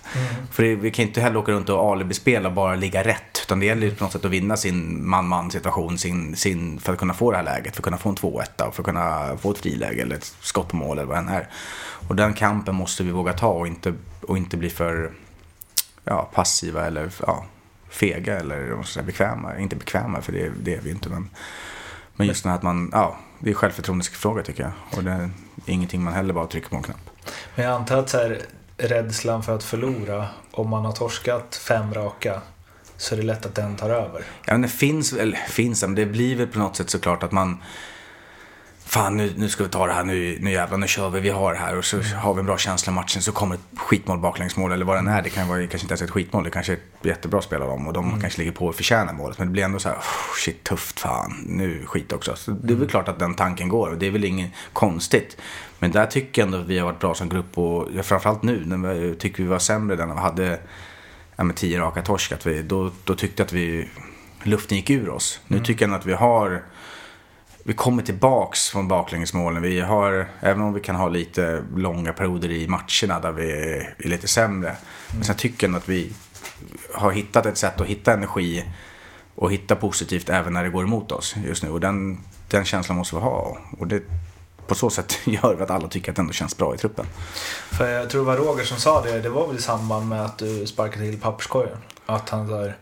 [0.51, 3.43] För det, vi kan inte heller åka runt och alibispela och bara ligga rätt.
[3.47, 6.93] Utan det gäller ju på något sätt att vinna sin man-man situation sin, sin, för
[6.93, 7.75] att kunna få det här läget.
[7.75, 10.35] För att kunna få en 2-1 och för att kunna få ett friläge eller ett
[10.41, 11.49] skott på mål eller vad det än är.
[12.09, 15.13] Och den kampen måste vi våga ta och inte, och inte bli för
[16.05, 17.45] ja, passiva eller ja,
[17.91, 19.59] fega eller säga, bekväma.
[19.59, 21.09] Inte bekväma för det, det är vi inte.
[21.09, 21.31] Men,
[22.23, 24.73] men just det här att man, ja, det är självförtroendefråga tycker jag.
[24.99, 25.31] Och det är
[25.67, 27.11] ingenting man heller bara trycker på en knapp.
[27.55, 28.39] Men jag antar att så här,
[28.77, 32.41] rädslan för att förlora, om man har torskat fem raka,
[32.97, 34.25] så är det lätt att den tar över.
[34.45, 37.23] Ja, men det finns väl, finns det, men det blir väl på något sätt såklart
[37.23, 37.63] att man
[38.85, 41.29] Fan nu, nu ska vi ta det här, nu, nu jävlar, nu kör vi, vi
[41.29, 43.61] har det här och så har vi en bra känsla i matchen så kommer ett
[43.77, 45.23] skitmål baklängsmål eller vad den är.
[45.23, 47.69] Det kan vara, kanske inte ens ett skitmål, det kanske är ett jättebra spel av
[47.69, 49.39] dem och de kanske ligger på och förtjänar målet.
[49.39, 52.37] Men det blir ändå så här, "Oh, shit tufft fan, nu skit också.
[52.37, 55.37] Så det är väl klart att den tanken går och det är väl inget konstigt.
[55.79, 58.63] Men där tycker jag ändå att vi har varit bra som grupp och framförallt nu,
[58.67, 60.59] när vi tycker vi var sämre när vi hade
[61.37, 63.89] ja, med tio raka torsk, att vi, då, då tyckte jag att vi,
[64.43, 65.41] luften gick ur oss.
[65.47, 66.63] Nu tycker jag nog att vi har,
[67.65, 69.63] vi kommer tillbaks från baklängesmålen.
[69.63, 74.09] Vi har, även om vi kan ha lite långa perioder i matcherna där vi är
[74.09, 74.77] lite sämre.
[75.15, 76.13] Men sen tycker jag att vi
[76.95, 78.65] har hittat ett sätt att hitta energi
[79.35, 81.71] och hitta positivt även när det går emot oss just nu.
[81.71, 83.59] Och den, den känslan måste vi ha.
[83.79, 84.03] Och det,
[84.67, 87.07] på så sätt gör vi att alla tycker att det ändå känns bra i truppen.
[87.71, 90.25] För jag tror det var Roger som sa det, det var väl i samband med
[90.25, 91.79] att du sparkade till papperskorgen.
[92.07, 92.77] Att han, där,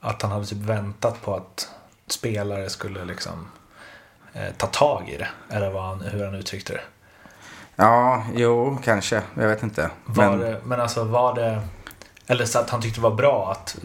[0.00, 1.68] att han hade typ väntat på att
[2.06, 3.46] spelare skulle liksom
[4.56, 5.28] ta tag i det.
[5.50, 6.80] Eller vad han, hur han uttryckte det.
[7.76, 9.22] Ja, jo, kanske.
[9.34, 9.90] Jag vet inte.
[10.04, 11.60] Var Men, det men alltså var det...
[12.26, 13.76] Eller så att han tyckte det var bra att,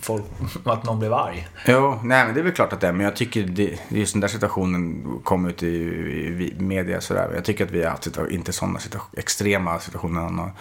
[0.00, 0.24] folk,
[0.64, 1.48] att någon blev arg.
[1.66, 2.92] Jo, nej men det är väl klart att det är.
[2.92, 7.30] Men jag tycker det, just den där situationen kom ut i, i media sådär.
[7.34, 10.20] Jag tycker att vi har haft inte sådana situa- extrema situationer.
[10.20, 10.52] Han har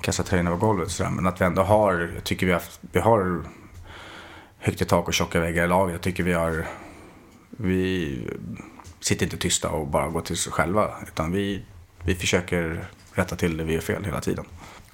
[0.00, 1.10] kastat höjden över golvet sådär.
[1.10, 2.62] Men att vi ändå har, jag tycker vi har,
[2.92, 3.42] vi har
[4.58, 5.92] högt i tak och tjocka väggar i laget.
[5.92, 6.66] Jag tycker vi har,
[7.60, 8.18] vi
[9.00, 10.90] sitter inte tysta och bara går till oss själva.
[11.06, 11.62] Utan vi,
[12.04, 14.44] vi försöker rätta till det vi gör fel hela tiden.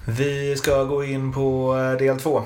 [0.05, 2.43] Vi ska gå in på eh, del två.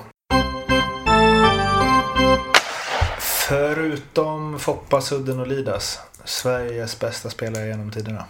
[3.20, 8.26] Förutom Foppa, Sudden och Lidas, Sveriges bästa spelare genom tiderna.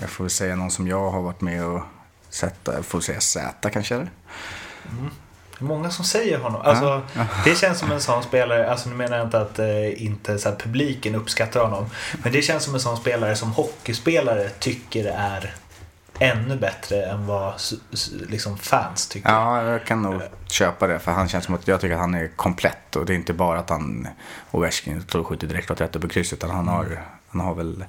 [0.00, 1.82] Jag får väl säga någon som jag har varit med och
[2.28, 2.58] sett.
[2.64, 4.10] Jag får säga Z kanske eller?
[4.84, 5.10] Är
[5.58, 6.60] många som säger honom.
[6.64, 7.02] Alltså,
[7.44, 10.48] Det känns som en sån spelare, alltså nu menar jag inte att eh, inte så
[10.48, 11.90] här, publiken uppskattar honom.
[12.22, 15.54] Men det känns som en sån spelare som hockeyspelare tycker är
[16.18, 17.54] ännu bättre än vad
[18.28, 19.30] liksom fans tycker.
[19.30, 20.98] Ja, jag kan nog köpa det.
[20.98, 22.96] För han känns som att jag tycker att han är komplett.
[22.96, 24.08] Och det är inte bara att han
[24.50, 26.32] Ovechkin står och skjuter direkt åt rätt över kryss.
[26.32, 27.84] Utan han har, han har väl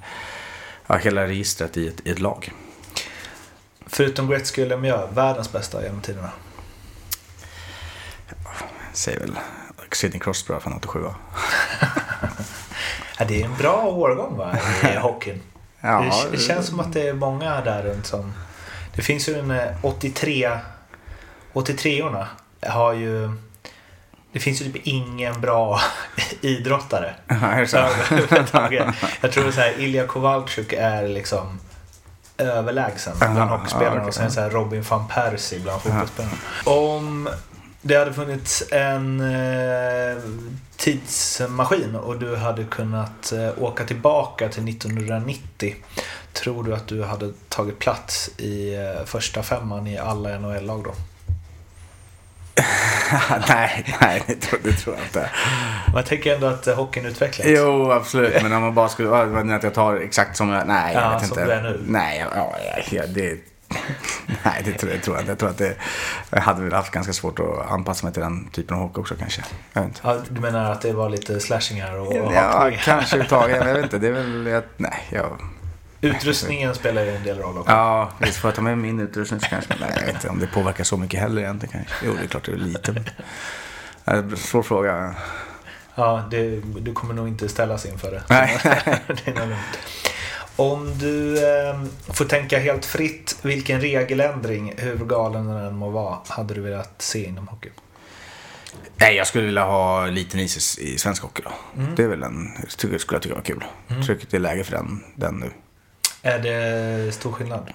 [0.88, 2.52] ja, hela registret i ett, i ett lag.
[3.86, 6.30] Förutom Gretzky och Lemieux, världens bästa genom tiderna.
[8.93, 9.38] Säger väl
[9.91, 11.00] Sidney Crosby från 87.
[11.00, 11.15] va?
[13.19, 14.58] Ja, det är en bra årgång va,
[14.93, 15.41] i hockeyn.
[15.82, 18.34] Ja, det, känns som att det är många där runt som...
[18.96, 20.52] Det finns ju en eh, 83...
[21.54, 22.26] 83orna
[22.62, 23.32] har ju...
[24.32, 25.80] Det finns ju typ ingen bra
[26.41, 27.15] idrottare.
[27.67, 27.78] så?
[29.22, 31.60] Jag tror så här, Ilja Kowalczyk är liksom
[32.38, 34.06] överlägsen bland hockeyspelarna.
[34.06, 36.36] Och sen så här Robin van Persie bland fotbollsspelarna.
[36.63, 37.30] Om
[37.86, 40.17] det hade funnits en eh,
[40.78, 45.76] tidsmaskin och du hade kunnat eh, åka tillbaka till 1990.
[46.34, 50.93] Tror du att du hade tagit plats i eh, första femman i alla NHL-lag då?
[53.48, 55.30] nej, nej det, tror, det tror jag inte.
[55.96, 57.50] Jag tänker ändå att eh, hockeyn utvecklats.
[57.52, 58.43] Jo, absolut.
[58.43, 59.56] Men om man bara skulle...
[59.56, 60.67] Att jag tar exakt som jag...
[60.67, 61.46] Nej, jag Ja, vet som inte.
[61.46, 61.82] du är nu.
[61.88, 62.56] Nej, ja,
[62.91, 63.53] ja, det...
[64.43, 65.31] Nej, det tror, jag tror jag inte.
[65.31, 65.75] Jag tror att det...
[66.29, 69.15] Jag hade väl haft ganska svårt att anpassa mig till den typen av hockey också
[69.15, 69.41] kanske.
[69.73, 69.99] Jag vet inte.
[70.03, 73.17] Ja, du menar att det var lite slashing här och, och Ja, kanske.
[73.17, 73.97] Men jag vet inte.
[73.97, 74.45] Det är väl...
[74.47, 75.38] Jag, nej, jag...
[76.01, 77.71] Utrustningen spelar ju en del roll också.
[77.71, 79.75] Ja, visst får jag ta med min utrustning så kanske.
[79.79, 82.05] Nej, jag vet inte om det påverkar så mycket heller egentligen kanske.
[82.05, 82.91] Jo, det är klart det är lite.
[84.05, 84.38] Men...
[84.38, 85.15] Svår fråga.
[85.95, 88.23] Ja, det, du kommer nog inte ställas inför det.
[88.29, 88.59] Nej.
[89.07, 89.79] det är nog lugnt.
[90.56, 91.82] Om du eh,
[92.13, 97.02] får tänka helt fritt, vilken regeländring, hur galen den än må vara, hade du velat
[97.02, 97.70] se inom hockey?
[98.96, 101.52] Nej, jag skulle vilja ha liten is i svensk hockey då.
[101.96, 103.63] Det är väl en, skulle jag tycka var kul.
[103.88, 105.52] Jag tycker det är läge för den, den nu.
[106.22, 107.74] Är det stor skillnad?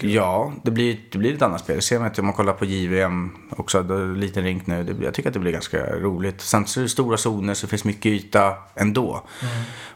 [0.00, 1.82] Ja, det blir, det blir ett annat spel.
[1.82, 3.78] Ser man inte om man kollar på JVM också.
[3.78, 4.84] Är liten rink nu.
[4.84, 6.40] Det, jag tycker att det blir ganska roligt.
[6.40, 9.22] Sen så är det stora zoner så det finns mycket yta ändå.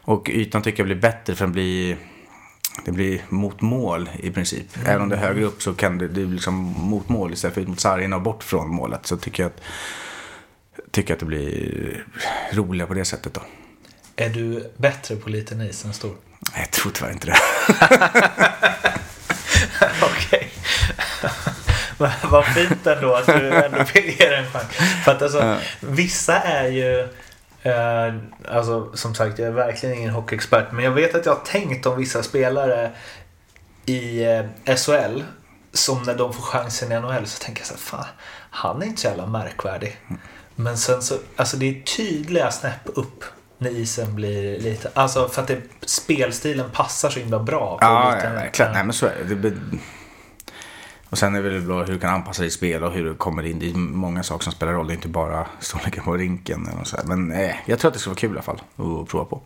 [0.01, 1.97] Och ytan tycker jag blir bättre för den blir...
[2.85, 4.65] Det blir mot mål i princip.
[4.85, 7.53] Även om det är högre upp så kan det, det blir liksom mot mål istället
[7.53, 9.05] för ut mot sargen och bort från målet.
[9.05, 9.61] Så tycker jag att,
[10.91, 12.05] tycker att det blir
[12.51, 13.41] roligare på det sättet då.
[14.15, 16.15] Är du bättre på liten is än stor?
[16.57, 17.37] Jag tror tyvärr inte det.
[20.01, 20.51] Okej.
[22.23, 24.65] Vad fint ändå att du ändå vill ge en chans.
[25.03, 27.07] För att alltså, vissa är ju...
[27.63, 28.15] Eh,
[28.47, 30.71] alltså som sagt, jag är verkligen ingen hockeyexpert.
[30.71, 32.91] Men jag vet att jag har tänkt om vissa spelare
[33.85, 35.23] i eh, SHL.
[35.73, 38.05] Som när de får chansen i NHL så tänker jag så här, fan,
[38.49, 39.97] han är inte så jävla märkvärdig.
[40.55, 43.23] Men sen så, alltså det är tydliga snäpp upp
[43.61, 47.77] när isen blir lite, alltså för att det, spelstilen passar så himla bra.
[47.77, 48.71] På Ja, lite, ja verkligen.
[48.71, 49.53] Nej, men så är det.
[51.09, 53.15] Och sen är det väl bra hur du kan anpassa ditt spel och hur du
[53.15, 53.59] kommer in.
[53.59, 54.87] Det är många saker som spelar roll.
[54.87, 56.67] Det är inte bara storleken på rinken.
[56.73, 57.03] Eller så här.
[57.03, 59.41] Men eh, jag tror att det ska vara kul i alla fall att prova på.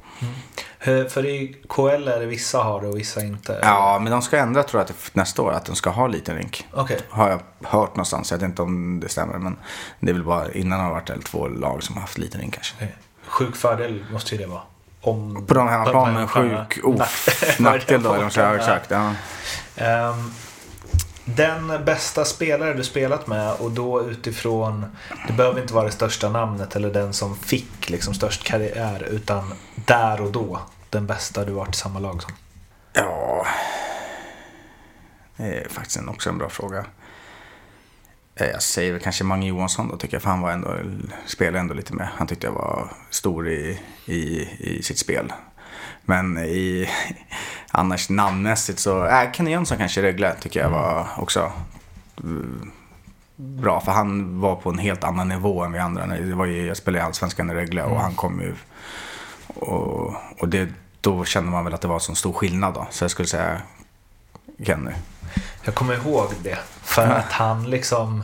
[0.80, 3.60] Eh, För i KL är det vissa har det och vissa inte.
[3.62, 5.52] Ja, men de ska ändra tror jag till nästa år.
[5.52, 6.68] Att de ska ha liten rink.
[6.74, 7.00] Okej.
[7.10, 8.32] Har jag hört någonstans.
[8.32, 9.38] Jag vet inte om det stämmer.
[9.38, 9.58] Men
[10.00, 12.54] det är väl bara innan har det varit två lag som har haft liten rink
[12.54, 12.76] kanske.
[12.76, 12.96] Okej.
[13.28, 14.62] Sjuk fördel måste ju det vara.
[15.02, 17.06] Om, På de hemmaplan med en På- på- sjuk oh,
[17.60, 18.14] nackdel då.
[18.22, 18.92] De säger, exakt.
[18.92, 19.14] Ja.
[19.76, 20.32] Ehm,
[21.26, 24.86] den bästa spelare du spelat med och då utifrån,
[25.28, 29.54] det behöver inte vara det största namnet eller den som fick liksom störst karriär utan
[29.76, 30.60] där och då
[30.90, 32.32] den bästa du varit i samma lag som.
[32.94, 33.46] Ja,
[35.38, 36.86] det är faktiskt också en bra fråga.
[38.36, 40.76] Eh, Jag säger väl kanske Mange Johansson då tycker jag, för han var ändå,
[41.26, 42.08] spelade ändå lite med.
[42.16, 45.34] Han tyckte jag var stor i, i, i sitt spel.
[46.02, 46.90] Men i,
[47.72, 51.52] annars namnmässigt så, äh, Kenny Jönsson kanske Rögle tycker jag var också
[52.24, 52.72] mm,
[53.36, 53.82] bra.
[53.82, 56.06] För han var på en helt annan nivå än vi andra.
[56.06, 58.54] Det var ju, jag spelade i Allsvenskan i Rögle och han kom ju
[59.48, 60.70] och, och det,
[61.02, 62.88] då kände man väl att det var så stor skillnad då.
[62.90, 63.62] Så jag skulle säga
[64.66, 64.92] Kenny.
[65.66, 66.58] Jag kommer ihåg det.
[66.84, 68.24] För att han liksom,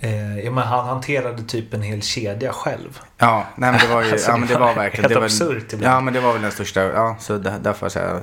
[0.00, 3.00] eh, ja, men han hanterade typ en hel kedja själv.
[3.18, 5.02] Ja, nej men det var ju, Alltså, ja men det det var verkligen.
[5.04, 5.94] helt det var, absurt ibland.
[5.96, 8.20] Ja men det var väl den största, ja så där, där får jag säga.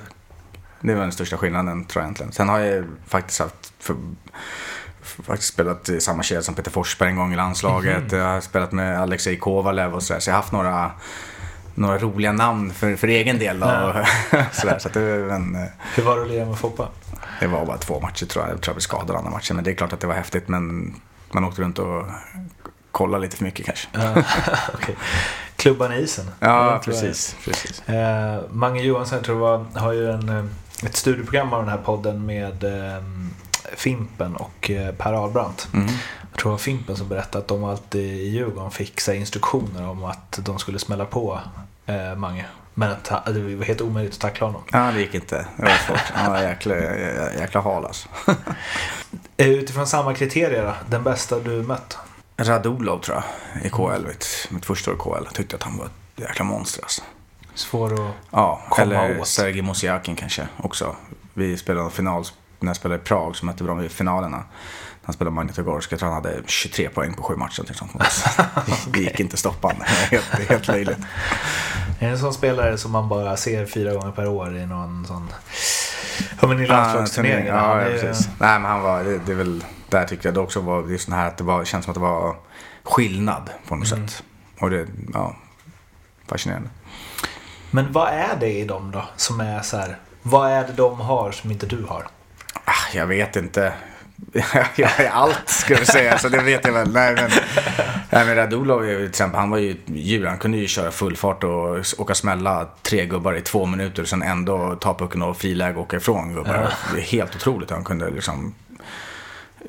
[0.82, 2.32] Det var den största skillnaden tror jag egentligen.
[2.32, 3.96] Sen har jag faktiskt haft för,
[5.04, 8.12] faktiskt spelat i samma kedja som Peter Forsberg en gång i landslaget.
[8.12, 10.20] Jag har spelat med Alexej Kovalev och sådär.
[10.20, 10.92] Så jag har haft några,
[11.76, 13.64] några roliga namn för, för egen del.
[13.64, 13.70] Och
[14.52, 14.80] sådär.
[14.80, 15.62] Så att det, men, eh,
[15.96, 16.88] Hur var det att lira med Foppa?
[17.40, 18.54] Det var bara två matcher tror jag.
[18.54, 19.56] Jag tror jag blev skadad andra matchen.
[19.56, 20.48] Men det är klart att det var häftigt.
[20.48, 20.96] Men
[21.32, 22.06] man åkte runt och
[22.92, 23.88] kollade lite för mycket kanske.
[24.74, 24.96] Okej.
[25.56, 26.26] Klubban i isen.
[26.40, 27.36] Ja, precis.
[27.46, 27.90] precis.
[27.90, 30.46] Eh, Mange Johansson tror jag var, har ju en, eh,
[30.84, 33.04] ett studieprogram av den här podden med eh,
[33.76, 35.68] Fimpen och eh, Per Ahlbrandt.
[35.74, 35.88] Mm.
[36.32, 40.04] Jag tror det var Fimpen som berättade att de alltid i Djurgården fick instruktioner om
[40.04, 41.40] att de skulle smälla på
[41.86, 42.46] eh, Mange.
[42.78, 44.64] Men att det var helt omöjligt att tackla honom.
[44.72, 45.46] Ja, det gick inte.
[45.58, 46.12] Det var svårt.
[46.14, 46.76] Han var jäkla,
[47.40, 48.10] jäkla hal alltså.
[49.38, 51.98] Eh, Utifrån samma kriterier då, den bästa du mött?
[52.38, 53.24] Radulov tror
[53.54, 54.08] jag i KL.
[54.08, 55.24] Mitt, mitt första år i KL.
[55.26, 57.02] Jag tyckte att han var ett jäkla monster alltså.
[57.54, 58.16] Svår att...
[58.32, 59.28] Ja, Komma eller åt.
[59.28, 60.96] Sergej Mosiakin kanske också.
[61.34, 62.26] Vi spelade final,
[62.60, 64.44] när jag spelade i Prag så mötte dem i finalerna.
[65.06, 67.62] Han spelade Magnitogorsk, jag tror han hade 23 poäng på sju matcher.
[67.94, 68.26] Oss.
[68.88, 69.84] Det gick inte att stoppa honom.
[70.10, 70.98] Det är helt, löjligt.
[72.00, 75.06] Är det en sån spelare som man bara ser fyra gånger per år i någon
[75.06, 75.30] sån...
[76.42, 77.56] Ja men i landslagsturneringen.
[77.56, 78.28] Ja, Han ja, precis.
[78.40, 81.10] Nej, men han var, det, det är väl, där tyckte jag det också var just
[81.10, 82.36] det här att det var, känns som att det var
[82.84, 84.24] skillnad på något sätt.
[84.60, 85.36] Och det, ja,
[86.28, 86.70] fascinerande.
[87.72, 89.98] Men vad är det i dem då som är så här?
[90.22, 92.08] Vad är det de har som inte du har?
[92.66, 93.74] Ah, jag vet inte.
[94.76, 96.92] jag är allt ska jag säga, så det vet jag väl.
[96.92, 97.30] Nej, men,
[98.10, 100.26] nej, men Radulov till exempel, han var ju djur.
[100.26, 104.08] Han kunde ju köra full fart och åka smälla tre gubbar i två minuter och
[104.08, 106.74] sen ändå ta pucken och friläge och åka ifrån gubbar.
[106.94, 108.54] Det är helt otroligt han kunde liksom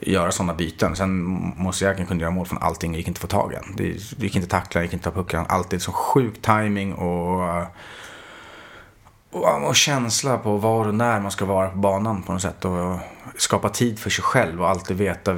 [0.02, 0.96] göra sådana byten.
[0.96, 1.22] Sen
[1.56, 3.56] Mosiakin kunde göra mål från allting och gick inte att få tag i.
[3.76, 5.44] Det gick inte tackla, gick inte ta pucken.
[5.48, 7.62] Alltid så sjuk timing och,
[9.36, 12.64] och, och känsla på var och när man ska vara på banan på något sätt.
[12.64, 12.98] Och
[13.36, 15.36] skapa tid för sig själv och alltid veta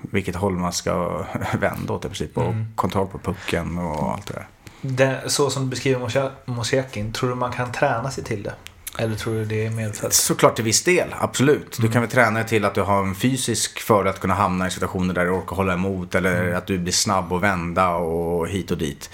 [0.00, 1.24] vilket håll man ska
[1.60, 2.38] vända åt i princip.
[2.38, 4.46] Och kontroll på pucken och allt det där.
[4.80, 8.54] Det, så som du beskriver Mosjakin, tror du man kan träna sig till det?
[8.98, 10.12] Eller tror du det är medfött?
[10.12, 11.78] Såklart till viss del, absolut.
[11.80, 14.66] Du kan väl träna dig till att du har en fysisk för att kunna hamna
[14.66, 16.14] i situationer där du orkar hålla emot.
[16.14, 19.10] Eller att du blir snabb och vända och hit och dit.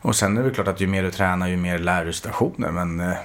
[0.00, 2.70] Och sen är det klart att ju mer du tränar ju mer lär du situationer.
[2.70, 3.16] Men eh,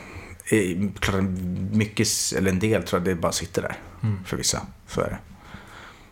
[0.99, 1.23] klart att
[1.71, 3.77] mycket, eller en del tror jag det bara sitter där.
[4.25, 5.17] För vissa, så är det.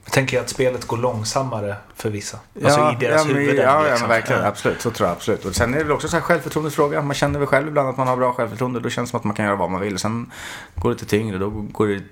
[0.07, 2.39] Jag tänker att spelet går långsammare för vissa.
[2.63, 3.55] Alltså i deras ja, huvuden.
[3.55, 4.07] Ja, ja liksom.
[4.07, 4.41] men verkligen.
[4.41, 4.47] Ja.
[4.47, 4.81] Absolut.
[4.81, 5.45] Så tror jag absolut.
[5.45, 7.01] Och sen är det väl också så här självförtroendesfråga.
[7.01, 8.79] Man känner väl själv ibland att man har bra självförtroende.
[8.79, 9.97] Då känns det som att man kan göra vad man vill.
[9.97, 10.31] Sen
[10.75, 11.37] går det lite tyngre.
[11.37, 12.03] Då går det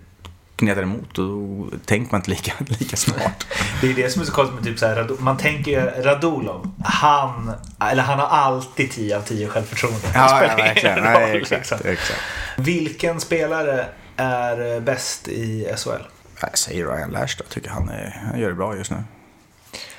[0.57, 3.47] gnetar emot och då tänker man inte lika, lika smart.
[3.81, 6.71] Det är det som är så konstigt med typ så här, man tänker ju Radulov,
[6.83, 7.51] han,
[7.81, 10.07] eller han har alltid 10 av 10 självförtroende.
[10.13, 10.95] Ja, ja verkligen.
[10.95, 11.89] roll, Nej, exakt, liksom.
[11.89, 12.19] exakt.
[12.57, 13.85] Vilken spelare
[14.17, 16.03] är bäst i SHL?
[16.41, 17.43] Jag säger Ryan Lash då.
[17.49, 19.03] Tycker han, är, han gör det bra just nu.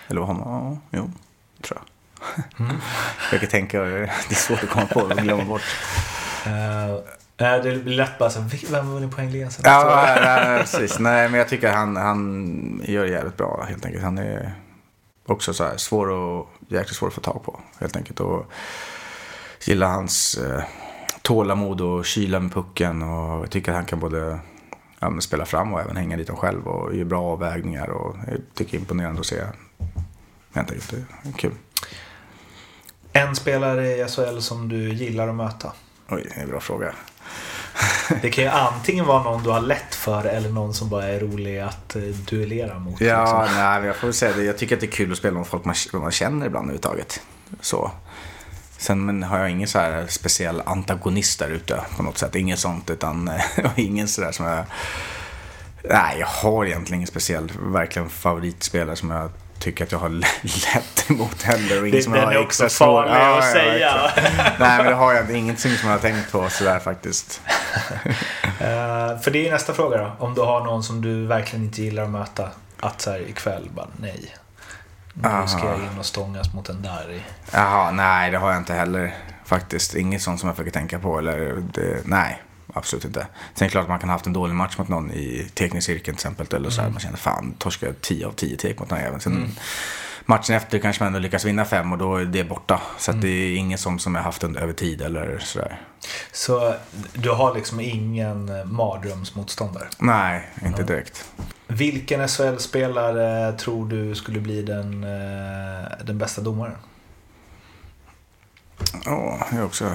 [0.09, 1.11] Eller vad han Ja, jo,
[1.62, 1.86] tror jag.
[2.61, 2.76] Mm.
[3.16, 3.80] Jag försöker tänka.
[3.82, 5.62] Det är svårt att komma på och glömma bort.
[6.46, 6.98] Uh,
[7.37, 9.62] det blir lätt bara så här, "Vil- vem vunnit poängligan sen?
[9.66, 10.99] Ja, nej, nej, precis.
[10.99, 14.05] Nej, men jag tycker han, han gör det jävligt bra helt enkelt.
[14.05, 14.55] Han är
[15.26, 18.20] också så här svår och jäkligt svår att få tag på helt enkelt.
[18.20, 18.47] Och
[19.66, 20.62] gillar hans eh,
[21.22, 23.03] tålamod och kyla med pucken.
[23.03, 24.39] Och jag tycker att han kan både
[24.99, 27.91] ja, spela fram och även hänga dit dem själv och göra bra avvägningar.
[27.91, 29.37] Och jag tycker det är imponerande att se.
[30.55, 30.91] Helt enkelt,
[31.22, 31.53] det är kul.
[33.12, 35.72] En spelare i SHL som du gillar att möta?
[36.09, 36.95] Oj, det är en bra fråga.
[38.22, 41.20] Det kan ju antingen vara någon du har lätt för eller någon som bara är
[41.20, 43.01] rolig att eh, duellera mot.
[43.01, 43.59] Ja, liksom.
[43.59, 44.43] nej, jag får väl säga det.
[44.45, 47.20] Jag tycker att det är kul att spela med folk man, man känner ibland överhuvudtaget.
[47.61, 47.91] Så.
[48.79, 52.35] Sen men har jag ingen så här speciell antagonist där ute på något sätt.
[52.35, 53.29] Inget sånt, utan
[53.64, 54.64] och ingen sådär som jag...
[55.91, 60.09] Nej, jag har egentligen ingen speciell, verkligen favoritspelare som jag tycker att jag har
[60.43, 61.81] lätt emot heller.
[61.81, 63.97] Och ingen Det- som den jag har är också extra svår- farlig att säga.
[63.97, 64.37] verkligen.
[64.59, 65.35] Nej, men det har jag inte.
[65.35, 67.41] Ingenting som jag har tänkt på sådär faktiskt.
[68.61, 70.12] Eh, för det är nästa fråga då.
[70.18, 72.51] Om du har någon som du verkligen inte gillar att möta.
[72.81, 74.37] Att så här ikväll bara nej.
[75.12, 75.47] Nu Aha.
[75.47, 77.22] ska jag in och stångas mot den där.
[77.53, 79.14] Jaha, nej det har jag inte heller
[79.45, 79.95] faktiskt.
[79.95, 81.18] Inget sånt som jag försöker tänka på.
[81.18, 82.43] Eller det, nej,
[82.74, 83.27] absolut inte.
[83.55, 85.51] Sen är det klart att man kan ha haft en dålig match mot någon i
[85.55, 86.47] teknisk cirkeln till exempel.
[86.57, 89.20] Eller så här, man känner fan, torskar 10 av 10 tek mot den här jäveln.
[89.20, 89.57] Sen
[90.27, 92.81] matchen efter kanske man ändå lyckas vinna fem och då är det borta.
[92.99, 95.81] Så att det är inget sånt som jag haft under, över tid eller sådär.
[96.33, 96.74] Så
[97.12, 99.85] du har liksom ingen eh, mardrömsmotståndare.
[99.99, 101.24] Nej, inte direkt.
[101.66, 106.77] Vilken SHL-spelare tror du skulle bli den, eh, den bästa domaren?
[109.05, 109.85] Ja, det är också...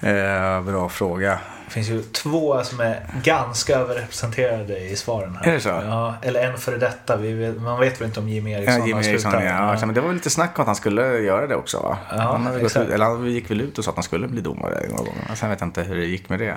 [0.00, 1.40] eh, bra fråga.
[1.72, 5.50] Finns ju två som är ganska överrepresenterade i svaren här.
[5.50, 5.68] Är det så?
[5.68, 7.16] Ja, eller en före detta.
[7.16, 9.48] Vi man vet väl inte om Jimmy Eriksson Ja, Jimmy har Eriksson, slutat.
[9.48, 9.76] ja.
[9.80, 9.86] ja.
[9.86, 11.98] Men det var väl lite snack om att han skulle göra det också va?
[12.10, 14.86] Ja, han, gått eller han gick väl ut och sa att han skulle bli domare
[14.90, 15.34] några gånger.
[15.34, 16.56] Sen vet jag inte hur det gick med det.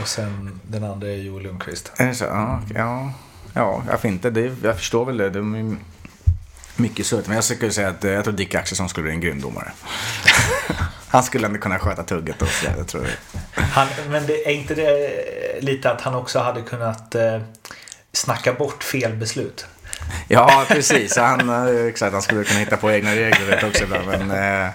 [0.00, 1.92] Och sen den andra är Joel Lundqvist.
[1.96, 2.24] Är det så?
[2.24, 3.12] Ja, ja.
[3.54, 5.30] ja jag, inte, det, jag förstår väl det.
[5.30, 5.76] De är
[6.76, 7.26] mycket surt.
[7.26, 9.72] Men jag skulle säga att eh, jag tror Dick Axelsson skulle bli en grym domare.
[11.08, 12.74] han skulle ändå kunna sköta tugget och sådär.
[12.78, 13.40] Jag tror det.
[13.72, 15.24] Han, men det, är inte det
[15.60, 17.40] lite att han också hade kunnat eh,
[18.12, 19.66] snacka bort fel beslut?
[20.28, 21.16] Ja, precis.
[21.16, 24.06] Han, eh, exakt, han skulle kunna hitta på egna regler också ibland.
[24.06, 24.70] Men, eh,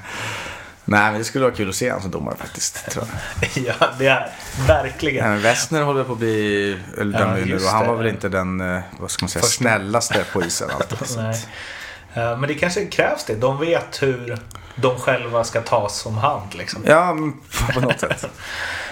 [0.85, 2.91] nej, men det skulle vara kul att se honom som domare faktiskt.
[2.91, 3.63] Tror jag.
[3.65, 4.31] ja, det är
[4.67, 5.23] verkligen.
[5.23, 8.07] Nej, men Westner håller på att bli, eller Ja, dömd nu, och han var väl
[8.07, 9.57] inte den, eh, vad ska man säga, Första.
[9.57, 10.97] snällaste på isen alltid.
[12.14, 13.36] Eh, Men det kanske krävs det.
[13.36, 14.38] De vet hur
[14.76, 16.55] de själva ska tas om hand.
[16.55, 16.82] Liksom.
[16.86, 17.18] Ja,
[17.74, 18.26] på något sätt.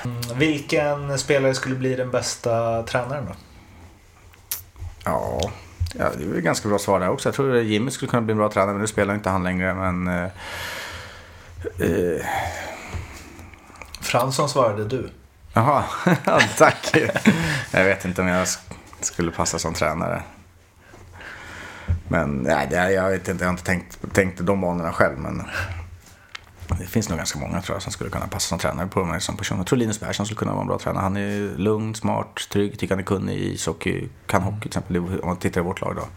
[0.05, 3.31] Mm, Vilken spelare skulle bli den bästa tränaren då?
[5.05, 5.39] Ja,
[5.93, 7.27] ja, det är väl ganska bra svar där också.
[7.29, 9.43] Jag tror att Jimmy skulle kunna bli en bra tränare, men nu spelar inte han
[9.43, 9.73] längre.
[9.73, 10.23] Men, eh,
[11.79, 12.25] eh,
[14.01, 15.09] Fransson svarade du.
[15.53, 15.83] jaha,
[16.25, 16.95] Ja, tack.
[17.71, 18.59] Jag vet inte om jag sk-
[19.01, 20.23] skulle passa som tränare.
[22.07, 25.19] Men nej, det, jag vet inte, jag har inte tänkt, tänkt de banorna själv.
[25.19, 25.43] Men
[26.79, 29.21] det finns nog ganska många tror jag som skulle kunna passa som tränare på mig
[29.21, 29.57] som person.
[29.57, 31.01] Jag tror Linus Persson skulle kunna vara en bra tränare.
[31.03, 34.97] Han är lugn, smart, trygg, tycker han är kunnig i ishockey, kan hockey till exempel.
[34.97, 36.07] Om man tittar i vårt lag då.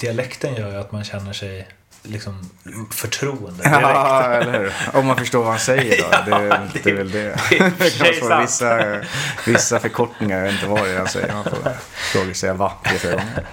[0.00, 1.68] Dialekten gör ju att man känner sig
[2.02, 2.50] liksom
[2.90, 3.80] förtroende direkt.
[3.82, 4.72] Ja, eller hur?
[4.92, 6.08] Om man förstår vad han säger då.
[6.12, 7.36] Ja, det, det, det- är väl det.
[7.50, 9.00] det Det sig kan vara vissa,
[9.46, 11.32] vissa förkortningar, jag vet inte vad det är han säger.
[11.34, 11.58] Man får
[12.12, 13.46] fråga säga va tre, fyra gånger.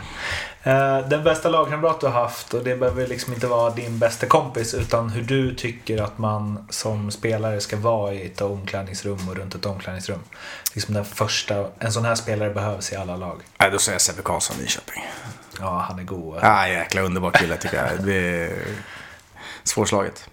[0.64, 4.26] Eh, Den bästa lagkamrat du har haft och det behöver liksom inte vara din bästa
[4.26, 9.36] kompis utan hur du tycker att man som spelare ska vara i ett omklädningsrum och
[9.36, 10.20] runt ett omklädningsrum.
[10.74, 13.41] Liksom den första, en sån här spelare behövs i alla lag.
[13.57, 15.03] Nej, då säger jag Sebbe Karlsson Nyköping.
[15.59, 16.39] Ja, han är god.
[16.41, 18.05] Ja, jäkla underbar kille tycker jag.
[18.05, 18.51] Det är
[19.64, 20.30] svårslaget.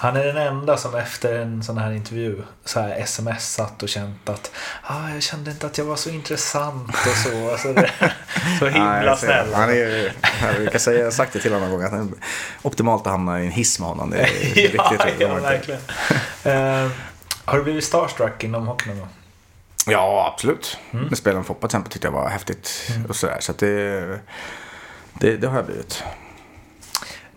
[0.00, 4.28] Han är den enda som efter en sån här intervju så här smsat och känt
[4.28, 4.50] att
[4.82, 7.56] ah, jag kände inte att jag var så intressant och så.
[7.58, 7.90] så, det,
[8.58, 9.16] så himla det.
[9.16, 9.54] snäll.
[9.54, 11.96] Han är, jag brukar säga, jag har sagt det till honom någon gång, att det
[11.98, 12.08] är
[12.62, 14.10] optimalt att hamna i en hiss med honom.
[14.10, 15.20] Det är riktigt ja, roligt.
[15.20, 15.80] ja, verkligen.
[16.44, 16.90] Eh,
[17.44, 19.08] har du blivit starstruck inom hockey någon gång?
[19.86, 20.78] Ja, absolut.
[20.90, 21.06] Mm.
[21.06, 22.90] Med spelen Foppa till exempel tyckte jag var häftigt.
[23.08, 23.36] Och sådär.
[23.40, 24.00] Så det,
[25.14, 26.04] det, det har jag blivit.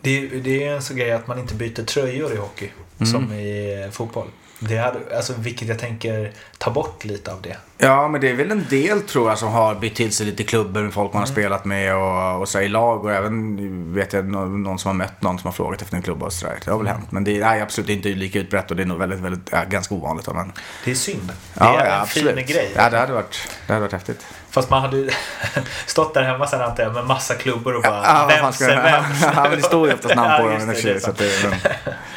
[0.04, 3.12] Det, är- det är en sån grej att man inte byter tröjor i hockey Mm.
[3.12, 4.28] som i fotboll.
[4.60, 7.58] Det hade, alltså, vilket jag tänker ta bort lite av det.
[7.78, 10.44] Ja, men det är väl en del tror jag som har bytt till sig lite
[10.44, 11.30] klubbor med folk man Mm.
[11.30, 13.06] har spelat med och, och så i lag.
[13.06, 16.24] Och även vet jag någon, som har mött någon som har frågat efter en klubb
[16.24, 16.60] och sådär.
[16.66, 16.98] Det har väl Mm.
[17.00, 17.12] hänt.
[17.12, 19.96] Men det är nej, absolut inte lika utbrett och det är nog väldigt, väldigt, ganska
[19.96, 20.28] ovanligt.
[20.34, 20.52] Men,
[20.86, 21.28] Det är synd.
[21.28, 22.36] Det ja, är ja, en absolut.
[22.36, 22.72] fin grej.
[22.76, 24.26] Ja, det hade varit, det hade varit häftigt.
[24.54, 25.10] Fast man hade ju
[25.86, 28.84] stått där hemma sen antar jag med massa klubbor och bara Ja, vems är jag-
[28.84, 29.22] vems?
[29.22, 30.62] Ja, men det står ju oftast namn på dem.
[30.62, 31.60] annars det, så det, men,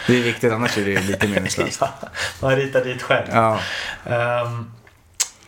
[0.07, 1.79] det är viktigt, annars är det lite meningslöst.
[1.81, 1.89] Ja,
[2.41, 3.27] man ritar dit själv.
[3.33, 3.59] Ja.
[4.07, 4.71] Ehm,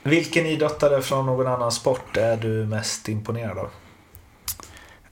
[0.02, 3.70] vilken idrottare från någon annan sport är du mest imponerad av?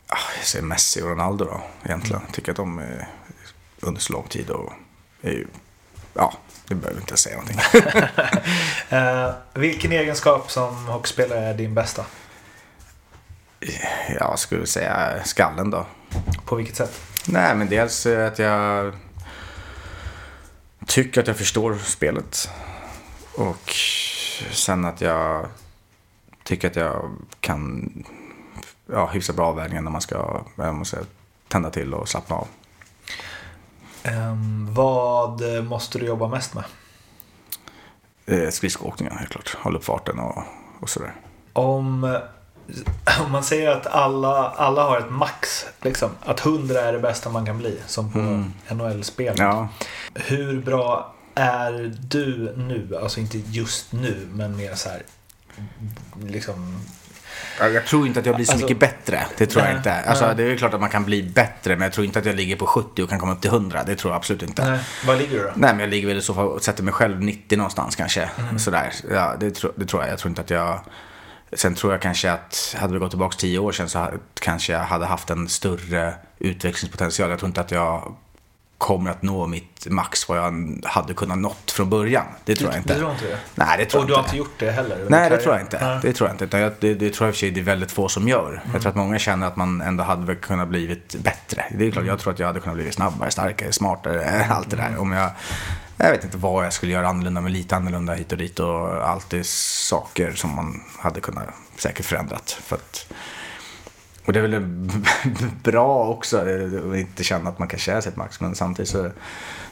[0.09, 2.23] Ah, Jag säger Messi och Ronaldo då, egentligen.
[2.33, 3.09] Tycker att de är
[3.81, 4.73] under så lång tid och
[5.23, 5.47] är ju,
[6.15, 6.33] ja,
[6.69, 7.61] det behöver inte säga någonting.
[8.89, 12.05] Eh, vilken egenskap som hockeyspelare är din bästa?
[14.19, 15.87] Jag skulle säga skallen då.
[16.45, 17.01] På vilket sätt?
[17.27, 18.95] Nej, men dels att jag
[20.87, 22.51] tycker att jag förstår spelet.
[23.35, 23.75] Och
[24.53, 25.47] sen att jag
[26.43, 27.93] tycker att jag kan
[28.93, 31.07] ja, hyfsa bra avvägningar när man ska vad man säger,
[31.49, 32.49] tända till och slappna av.
[34.07, 36.65] Ehm, vad måste du jobba mest med?
[38.27, 39.57] Eh, Skridskoåkningen helt klart.
[39.61, 40.43] Hålla upp farten och,
[40.81, 41.15] och sådär.
[41.53, 42.19] Om,
[43.25, 47.31] om man säger att alla, alla har ett max, liksom, att 100 är det bästa
[47.31, 48.19] man kan bli, som på
[48.75, 49.35] NHL-spel.
[49.39, 49.69] Ja,
[50.15, 52.99] Hur bra är du nu?
[53.03, 55.03] Alltså inte just nu, men mer så här,
[56.23, 56.81] liksom,
[57.61, 59.27] Jag jag tror inte att jag blir så Alltså- mycket bättre.
[59.39, 59.93] Det tror jag Nej, inte.
[59.95, 60.35] Alltså, nej.
[60.37, 62.57] det är klart att man kan bli bättre, men jag tror inte att jag ligger
[62.57, 63.83] på 70 och kan komma upp till 100.
[63.87, 64.63] Det tror jag absolut inte.
[64.63, 65.51] Nej, nej, vad ligger du då?
[65.55, 68.31] men jag ligger väl i så fall och sätter mig själv 90 någonstans kanske.
[68.39, 68.59] Mm.
[68.59, 68.93] Sådär.
[69.11, 70.13] Ja, det, tror- det tror jag.
[70.13, 70.81] Jag tror inte att jag...
[71.53, 74.09] Sen tror jag kanske att, hade vi gått tillbaka 10 år sedan så
[74.41, 77.31] kanske jag hade haft en större utvecklingspotential.
[77.31, 78.17] Jag tror inte att jag
[78.79, 82.25] kommer att nå mitt max vad jag hade kunnat nått från början.
[82.45, 82.95] Det tror jag inte.
[82.95, 83.39] Du tror inte det?
[83.55, 84.37] Nej, det tror Och jag du har inte.
[84.37, 85.07] gjort det heller?
[85.09, 85.79] Nej, det tror jag inte.
[85.87, 85.99] Nej.
[86.03, 86.45] Det tror jag inte.
[86.45, 88.29] Utan jag, det, det tror jag i och för sig det är väldigt få som
[88.29, 88.49] gör.
[88.49, 88.61] Mm.
[88.73, 91.65] Jag tror att många känner att man ändå hade kunnat blivit bättre.
[91.79, 94.77] Det är klart, jag tror att jag hade kunnat bli snabbare, starkare, smartare, allt det
[94.77, 94.93] Mm.
[94.93, 95.01] där.
[95.01, 95.31] Om jag
[95.97, 98.59] Jag vet inte vad jag skulle göra annorlunda, men lite annorlunda hit och dit.
[98.61, 101.45] Och alltid saker som man hade kunnat
[101.79, 102.51] säkert förändrat.
[102.63, 103.07] För att,
[104.27, 104.63] och det är väl
[105.63, 108.41] bra också eh, att inte känna att man kan köra sitt max.
[108.41, 109.03] Men samtidigt så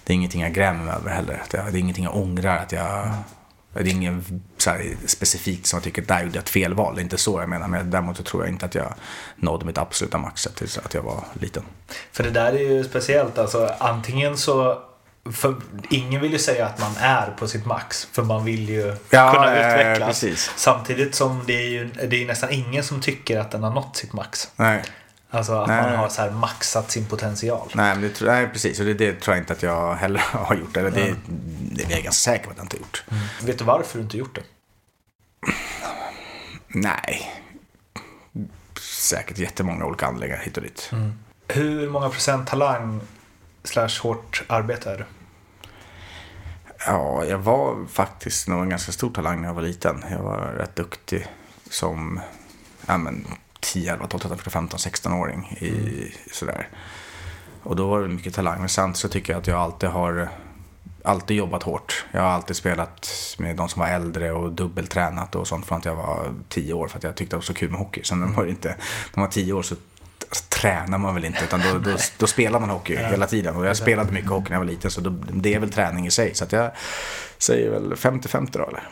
[0.04, 1.42] det är ingenting jag grämer mig över heller.
[1.50, 2.56] Det är ingenting jag ångrar.
[2.56, 3.10] Att jag,
[3.72, 4.24] det är inget
[4.56, 6.94] så här specifikt som jag tycker, där gjorde jag ett felval.
[6.94, 7.68] Det är inte så jag menar.
[7.68, 8.94] Men däremot så tror jag inte att jag
[9.36, 11.62] nådde mitt absoluta max tills att jag var liten.
[12.12, 13.38] För det där är ju speciellt.
[13.38, 14.82] Alltså, antingen så
[15.32, 15.56] för
[15.90, 18.08] ingen vill ju säga att man är på sitt max.
[18.12, 20.08] För man vill ju Ja, kunna eh, utvecklas.
[20.08, 20.50] precis.
[20.56, 23.96] Samtidigt som det är ju det är nästan ingen som tycker att den har nått
[23.96, 24.48] sitt max.
[24.56, 24.82] Nej.
[25.30, 25.82] Alltså att Nej.
[25.82, 27.68] man har så här maxat sin potential.
[27.74, 28.80] Nej, men det, nej, precis.
[28.80, 30.76] Och det, det tror jag inte att jag heller har gjort.
[30.76, 31.14] Eller det,
[31.72, 33.04] det är jag ganska säker på att jag inte har gjort.
[33.42, 34.42] Vet du varför du inte gjort det?
[36.68, 37.32] Nej.
[38.80, 40.90] Säkert jättemånga olika anledningar hit och dit.
[41.48, 43.00] Hur många procent talang
[43.64, 45.04] slash hårt arbete är du?
[46.86, 50.04] Ja, jag var faktiskt nog en ganska stor talang när jag var liten.
[50.10, 51.26] Jag var rätt duktig
[51.70, 52.20] som
[52.86, 53.26] ja, men,
[53.60, 55.58] 10, 11, 12, 13, 14, 15, 16-åring.
[55.60, 56.68] I, sådär.
[57.62, 58.60] Och då var det mycket talang.
[58.60, 60.28] Men samtidigt så tycker jag att jag alltid har
[61.04, 62.04] alltid jobbat hårt.
[62.12, 65.84] Jag har alltid spelat med de som var äldre och dubbeltränat och sånt från att
[65.84, 68.02] jag var 10 år för att jag tyckte det var så kul med hockey.
[68.04, 68.76] Sen när man var inte, när
[69.14, 69.74] man var 10 år så
[70.40, 73.56] tränar man väl inte utan då, då, då spelar man hockey hela tiden.
[73.56, 76.06] Och jag spelade mycket hockey när jag var liten så då, det är väl träning
[76.06, 76.34] i sig.
[76.34, 76.70] Så jag
[77.38, 78.88] säger väl 50-50 då eller?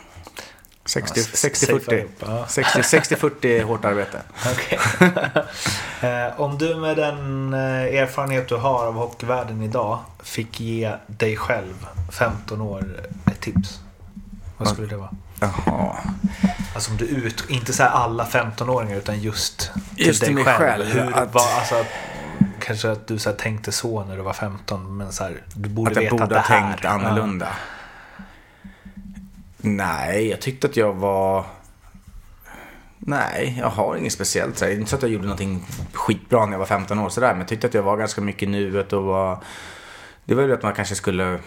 [0.85, 2.03] 60 Ja, s- safea 60-40.
[2.03, 2.45] upp, ja.
[2.47, 4.21] 60 60-40 hårt arbete.
[4.53, 4.79] Okej.
[6.01, 7.59] Eh, Om du med den eh,
[8.01, 12.85] erfarenhet du har av hockeyvärlden idag fick ge dig själv 15 år
[13.25, 13.79] ett tips.
[14.57, 15.09] Vad skulle det vara?
[15.65, 15.95] Jaha.
[16.75, 20.45] Alltså om du ut, inte så här alla 15-åringar utan just till Just dig själv.
[20.57, 21.85] själv, Hur, att- vad, alltså,
[22.59, 25.69] kanske att du så här tänkte så när du var 15 men så här, du
[25.69, 26.69] borde Att jag veta borde det ha här.
[26.71, 27.47] tänkt annorlunda.
[29.57, 31.45] Nej, jag tyckte att jag var...
[32.97, 34.57] Nej, jag har inget speciellt.
[34.57, 37.29] Så här, inte så att jag gjorde någonting skitbra när jag var 15 år sådär.
[37.31, 39.39] Men jag tyckte att jag var ganska mycket i nuet och var...
[40.25, 41.39] Det var ju att man kanske skulle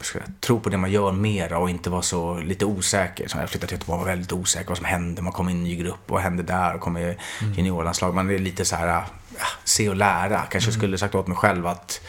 [0.00, 3.28] ska jag, tro på det man gör mera och inte vara så lite osäker.
[3.28, 5.22] Så jag flyttade till Göteborg var väldigt osäker vad som hände.
[5.22, 6.00] Man kom i en ny grupp.
[6.06, 6.74] Vad hände där?
[6.74, 7.16] Och kom i
[7.56, 8.14] juniorlandslag.
[8.14, 10.42] Man är lite så här, ja, se och lära.
[10.42, 12.00] Kanske skulle sagt åt mig själv att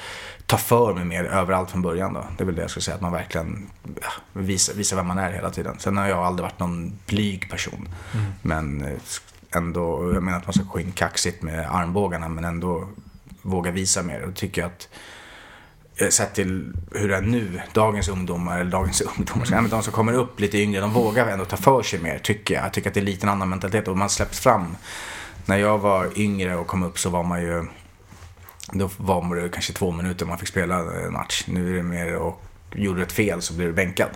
[0.46, 2.28] ta för mig mer överallt från början då.
[2.38, 3.70] Det är väl det jag skulle säga, att man verkligen
[4.02, 5.80] ja, visar, visar vem man är hela tiden.
[5.80, 7.90] Sen har jag aldrig varit någon blyg person.
[8.42, 8.98] Men eh,
[9.56, 12.88] ändå, jag menar att man ska gå in kaxigt med armbågarna men ändå
[13.42, 14.22] våga visa mer.
[14.22, 14.88] Och tycker jag att
[16.10, 19.70] sett till hur det är nu, dagens ungdomar, eller dagens ungdomar, mm.
[19.70, 22.64] de som kommer upp lite yngre, de vågar ändå ta för sig mer tycker jag.
[22.64, 24.76] Jag tycker att det är lite en annan mentalitet och man släpps fram.
[25.46, 27.66] När jag var yngre och kom upp så var man ju,
[28.74, 31.44] då var det kanske två minuter man fick spela en match.
[31.48, 32.42] Nu är det mer och
[32.74, 34.10] gjorde ett fel så blir du bänkad.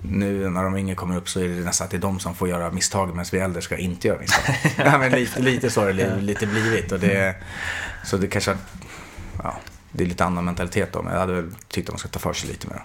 [0.00, 2.34] Nu när de yngre kommer upp så är det nästan att det är de som
[2.34, 4.56] får göra misstag medan vi äldre ska inte göra misstag.
[4.86, 6.92] ja, men lite, lite så har det li- lite blivit.
[6.92, 7.34] Och det,
[8.04, 8.56] så det kanske,
[9.42, 9.56] ja,
[9.92, 11.02] det är lite annan mentalitet då.
[11.02, 12.82] Men jag hade väl tyckt att man ska ta för sig lite mer.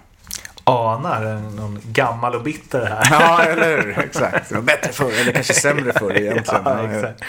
[0.64, 3.08] Anar någon gammal och bitter här.
[3.12, 4.00] Ja, eller hur?
[4.00, 4.50] Exakt.
[4.50, 6.62] Det var bättre förr, eller kanske sämre förr egentligen.
[6.66, 7.22] Ja, exakt.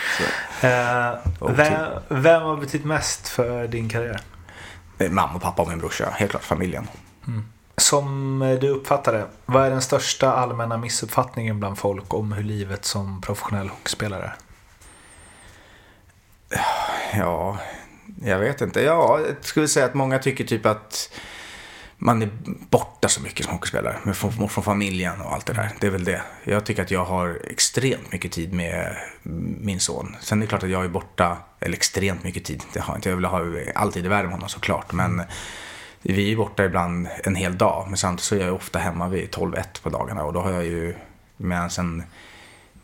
[0.64, 4.20] Eh, Och vem, vem har betytt mest för din karriär?
[5.10, 6.08] Mamma, pappa och min brorsa.
[6.16, 6.88] Helt klart familjen.
[7.76, 12.84] Som du uppfattar det, vad är den största allmänna missuppfattningen bland folk om hur livet
[12.84, 14.34] som professionell hockeyspelare är?
[17.18, 17.58] Ja,
[18.24, 18.80] jag vet inte.
[18.80, 21.10] Ja, jag skulle säga att många tycker typ att
[21.98, 22.30] man är
[22.70, 24.14] borta så mycket som hockeyspelare.
[24.14, 25.70] Från, från familjen och allt det där.
[25.80, 26.22] Det är väl det.
[26.44, 28.96] Jag tycker att jag har extremt mycket tid med
[29.60, 30.16] min son.
[30.20, 32.62] Sen är det klart att jag är borta, eller extremt mycket tid.
[32.72, 33.08] Det har jag inte.
[33.08, 33.42] Jag vill ha
[33.74, 34.92] all tid i världen med honom såklart.
[34.92, 35.22] Men
[36.02, 37.86] vi är borta ibland en hel dag.
[37.88, 40.24] Men samtidigt så är jag ofta hemma vid 12-1 på dagarna.
[40.24, 40.94] Och då har jag ju,
[41.36, 42.02] med en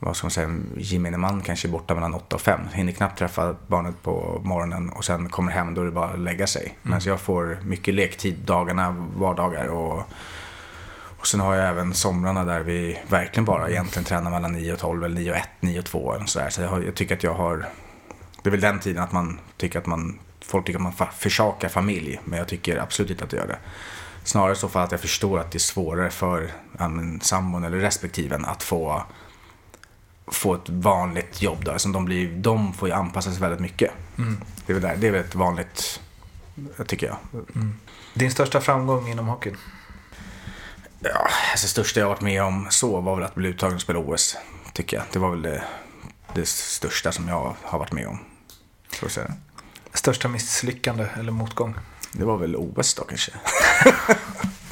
[0.05, 2.61] vad ska man säga, gemene man kanske är borta mellan 8 och 5.
[2.73, 6.19] Hinner knappt träffa barnet på morgonen och sen kommer hem då är det bara att
[6.19, 6.79] lägga sig.
[6.83, 10.03] Men så jag får mycket lektid dagarna, vardagar och,
[11.19, 14.79] och sen har jag även somrarna där vi verkligen bara egentligen tränar mellan 9 och
[14.79, 16.51] 12 eller 9 och 1, 9 och 2 eller sådär.
[16.51, 17.67] Så jag, har, jag tycker att jag har,
[18.43, 21.13] det är väl den tiden att man tycker att man, folk tycker att man fa-
[21.13, 22.21] försakar familj.
[22.25, 23.59] Men jag tycker absolut inte att jag gör det.
[24.25, 26.91] Snarare så för att jag förstår att det är svårare för ja,
[27.21, 29.03] sambon eller respektiven att få
[30.27, 31.73] få ett vanligt jobb då.
[31.73, 33.91] Alltså de, blir, de får ju anpassa sig väldigt mycket.
[34.67, 36.01] Det, är väl där, det är väl ett vanligt,
[36.87, 37.17] tycker jag.
[38.15, 39.57] Din största framgång inom hockeyn?
[41.01, 43.81] Ja, alltså det största jag varit med om så var väl att bli uttagen och
[43.81, 44.37] spela OS.
[44.73, 45.07] Tycker jag.
[45.13, 45.65] Det var väl det,
[46.35, 48.19] det största som jag har varit med om.
[49.01, 49.33] Så att säga.
[49.93, 51.75] Största misslyckande eller motgång?
[52.13, 53.33] Det var väl OS då kanske.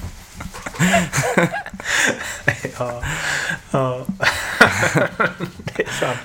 [2.78, 3.03] ja.
[3.70, 4.07] ja.
[5.76, 6.18] det är sant.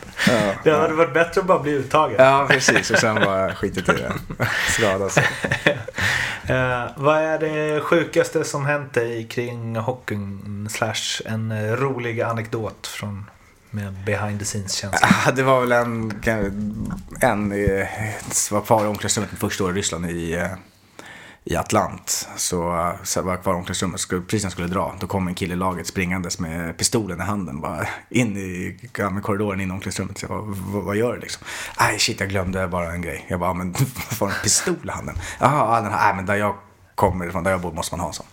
[0.64, 2.16] Det hade varit bättre att bara bli uttagen.
[2.20, 2.92] Ja, precis.
[2.92, 4.14] Och sen bara skitit i det.
[4.70, 5.24] Skada sig.
[6.44, 13.30] Eh, vad är det sjukaste som hänt dig kring hockeyn slash en rolig anekdot från
[13.72, 15.08] med behind the scenes känsla?
[15.26, 16.22] Ah, Det var väl en,
[17.22, 17.88] en eh,
[18.52, 20.48] var kvar i omklädningsrummet mitt första år i Ryssland i, eh,
[21.50, 22.28] i Atlant.
[22.36, 25.28] Så, så var jag kvar i omklädningsrummet, skulle, precis när jag skulle dra, då kom
[25.28, 27.62] en kille i laget springandes med pistolen i handen.
[27.62, 30.18] Bara in i ja, med korridoren in i omklädningsrummet.
[30.18, 31.44] Så jag bara, vad, gör du liksom?
[31.80, 33.26] Nej shit, jag glömde bara en grej.
[33.28, 35.16] Jag bara, men varför har en pistol i handen?
[35.40, 36.56] Jaha, den här, nej men där jag
[36.98, 38.26] kommer ifrån, där jag bor måste man ha en sån.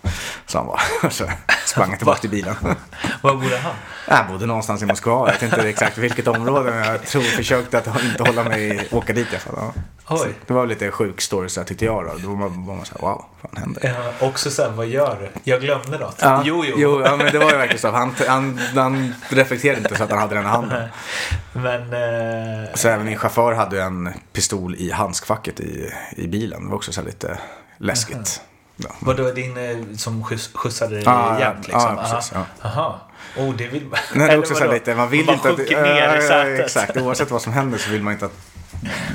[0.47, 1.25] Så han bara, så
[1.67, 2.55] sprang jag tillbaka till bilen.
[3.23, 3.75] Var bodde han?
[4.09, 5.12] Jag bodde någonstans i Moskva.
[5.27, 9.12] Jag vet inte exakt vilket område, men jag tror försökte att inte hålla mig, åka
[9.12, 9.73] dit i alla fall.
[10.09, 10.17] Ja.
[10.17, 12.12] Så Det var lite sjuk story så här, tyckte jag då.
[12.23, 13.81] Då var man, var man så här, wow, vad fan hände?
[14.21, 15.51] Ja, också sen, vad gör du?
[15.51, 16.17] Jag glömde något.
[16.21, 16.75] Ja, Jo, jo.
[16.79, 17.91] jo ja, men det var ju verkligen så.
[17.91, 20.89] Han, han, han reflekterade inte så att han hade den i handen.
[21.53, 21.81] Men...
[21.83, 26.62] Eh, Så även min chaufför hade en pistol i handskfacket i, i bilen.
[26.65, 27.39] Det var också så här lite
[27.79, 28.41] läskigt.
[28.77, 28.89] Ja.
[29.01, 31.97] vadå, din eh, som skjuts, skjutsade dig Ja, jämt ja, liksom?
[31.97, 32.47] ja, precis, Aha.
[32.62, 33.01] Aha.
[33.37, 33.99] Oh, det vill man.
[34.14, 35.59] Nej, det är också så lite, man vill bara inte att...
[35.59, 36.64] ner Ja, i ja, sätet.
[36.64, 38.39] Exakt, oavsett vad som händer så vill man inte att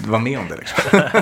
[0.06, 1.02] vara med om det liksom.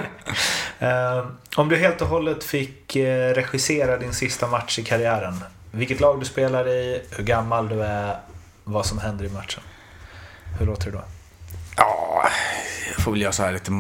[0.79, 1.25] Eh,
[1.55, 5.43] om du helt och hållet fick eh, regissera din sista match i karriären.
[5.71, 8.17] Vilket lag du spelar i, hur gammal du är,
[8.63, 9.63] vad som händer i matchen.
[10.59, 11.03] Hur låter det då?
[11.77, 12.29] Ja,
[12.95, 13.71] jag får väl göra så här lite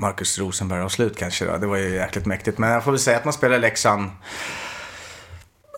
[0.00, 1.56] Marcus Rosenberg-avslut kanske då.
[1.56, 2.58] Det var ju jäkligt mäktigt.
[2.58, 4.10] Men jag får väl säga att man spelar Leksand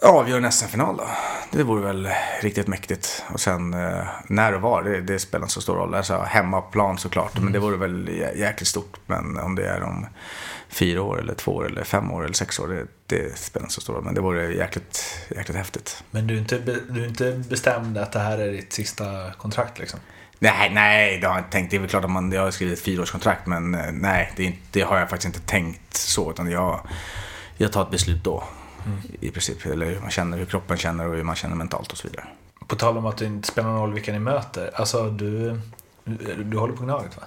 [0.02, 1.06] avgör en SM-final då.
[1.50, 2.08] Det vore väl
[2.40, 3.22] riktigt mäktigt.
[3.32, 5.94] Och sen eh, när och var, det, det spelar inte så stor roll.
[5.94, 7.38] Alltså hemmaplan såklart.
[7.40, 8.96] Men det vore väl jä- jäkligt stort.
[9.06, 10.06] Men om det är om
[10.68, 12.68] fyra år eller två år eller fem år eller sex år.
[12.68, 14.04] Det, det spelar inte så stor roll.
[14.04, 15.04] Men det vore jäkligt,
[15.36, 16.04] jäkligt häftigt.
[16.10, 16.58] Men du är, inte,
[16.90, 19.04] du är inte bestämd att det här är ditt sista
[19.38, 20.00] kontrakt liksom?
[20.42, 21.70] Nej, nej, det har jag inte tänkt.
[21.70, 24.44] Det är väl klart att man, jag har skrivit ett fyraårskontrakt, men eh, nej, det,
[24.44, 26.30] inte, det har jag faktiskt inte tänkt så.
[26.30, 26.80] Utan jag,
[27.56, 28.44] jag tar ett beslut då,
[29.20, 29.66] i princip.
[29.66, 32.24] Eller hur man känner, hur kroppen känner och hur man känner mentalt och så vidare.
[32.66, 34.70] På tal om att det inte spelar någon roll vilka ni möter.
[34.74, 35.60] Alltså du,
[36.04, 37.22] du, du håller på Gnaget va?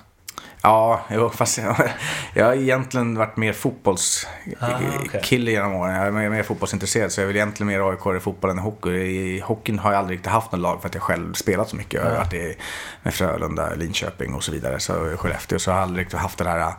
[0.62, 1.76] Ja, jo, fast jag,
[2.34, 5.96] jag har egentligen varit mer fotbollskille Ah, kille genom åren.
[5.96, 8.62] Jag är mer, mer fotbollsintresserad, så jag vill egentligen mer AIK i fotboll än i
[8.62, 8.90] hockey.
[8.92, 11.76] I hockeyn har jag aldrig riktigt haft något lag för att jag själv spelat så
[11.76, 11.94] mycket.
[12.04, 12.58] Jag har varit i,
[13.04, 14.80] med Frölunda, Linköping och så vidare.
[14.80, 16.74] Så Skellefteå, så jag har aldrig riktigt haft det här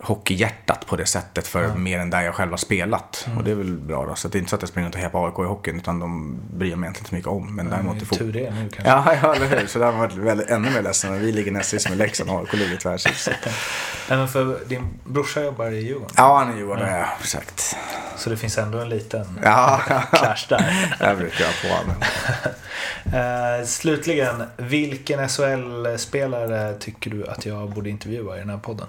[0.00, 3.24] hockeyhjärtat på det sättet för mer än där jag själv har spelat.
[3.26, 3.38] Mm.
[3.38, 4.14] Och det är väl bra då.
[4.14, 5.76] Så det är inte så att jag springer runt och hejar på AIK i hockeyn,
[5.76, 7.56] utan de bryr jag mig egentligen inte så mycket om.
[7.56, 8.18] Men däremot i fotboll.
[8.18, 8.90] Tur det nu kanske.
[8.90, 9.66] Ja, ja, eller hur.
[9.66, 11.20] Så där har varit väldigt, ännu mer ledsen.
[11.20, 13.30] Vi ligger näst sist med Leksand och AIK ligger tvärsist.
[14.08, 16.14] Men för din brorsa jobbar i Djurgården.
[16.16, 17.76] Ja, han är Johan, ja, exakt.
[18.16, 19.80] Så det finns ändå en liten Ja,
[20.12, 20.96] clash där.
[21.00, 22.02] jag brukar jag på honom.
[23.04, 28.86] Eh, slutligen, vilken SHL-spelare tycker du att jag borde intervjua i den här podden?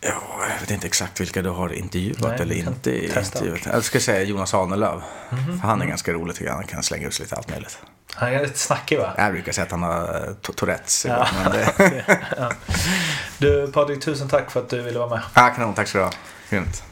[0.00, 0.10] Ja,
[0.54, 3.66] jag vet inte exakt vilka du har intervjuat Nej, eller inte intervjuat.
[3.66, 5.02] Jag ska säga Jonas Ahnelöv.
[5.30, 5.60] Mhm.
[5.60, 6.54] För han är ganska rolig tycker jag.
[6.54, 7.78] Han kan slänga ut sig lite allt möjligt.
[8.14, 9.14] Han är lite snackig va?
[9.16, 11.04] Jag brukar säga att han har eh, to- Tourettes.
[11.08, 11.28] Ja.
[11.52, 12.04] Det...
[12.36, 12.52] ja.
[13.38, 15.20] Du Patrik, tusen tack för att du ville vara med.
[15.34, 15.74] ja, kanon.
[15.74, 16.10] Tack så du ha.
[16.50, 16.82] Grymt.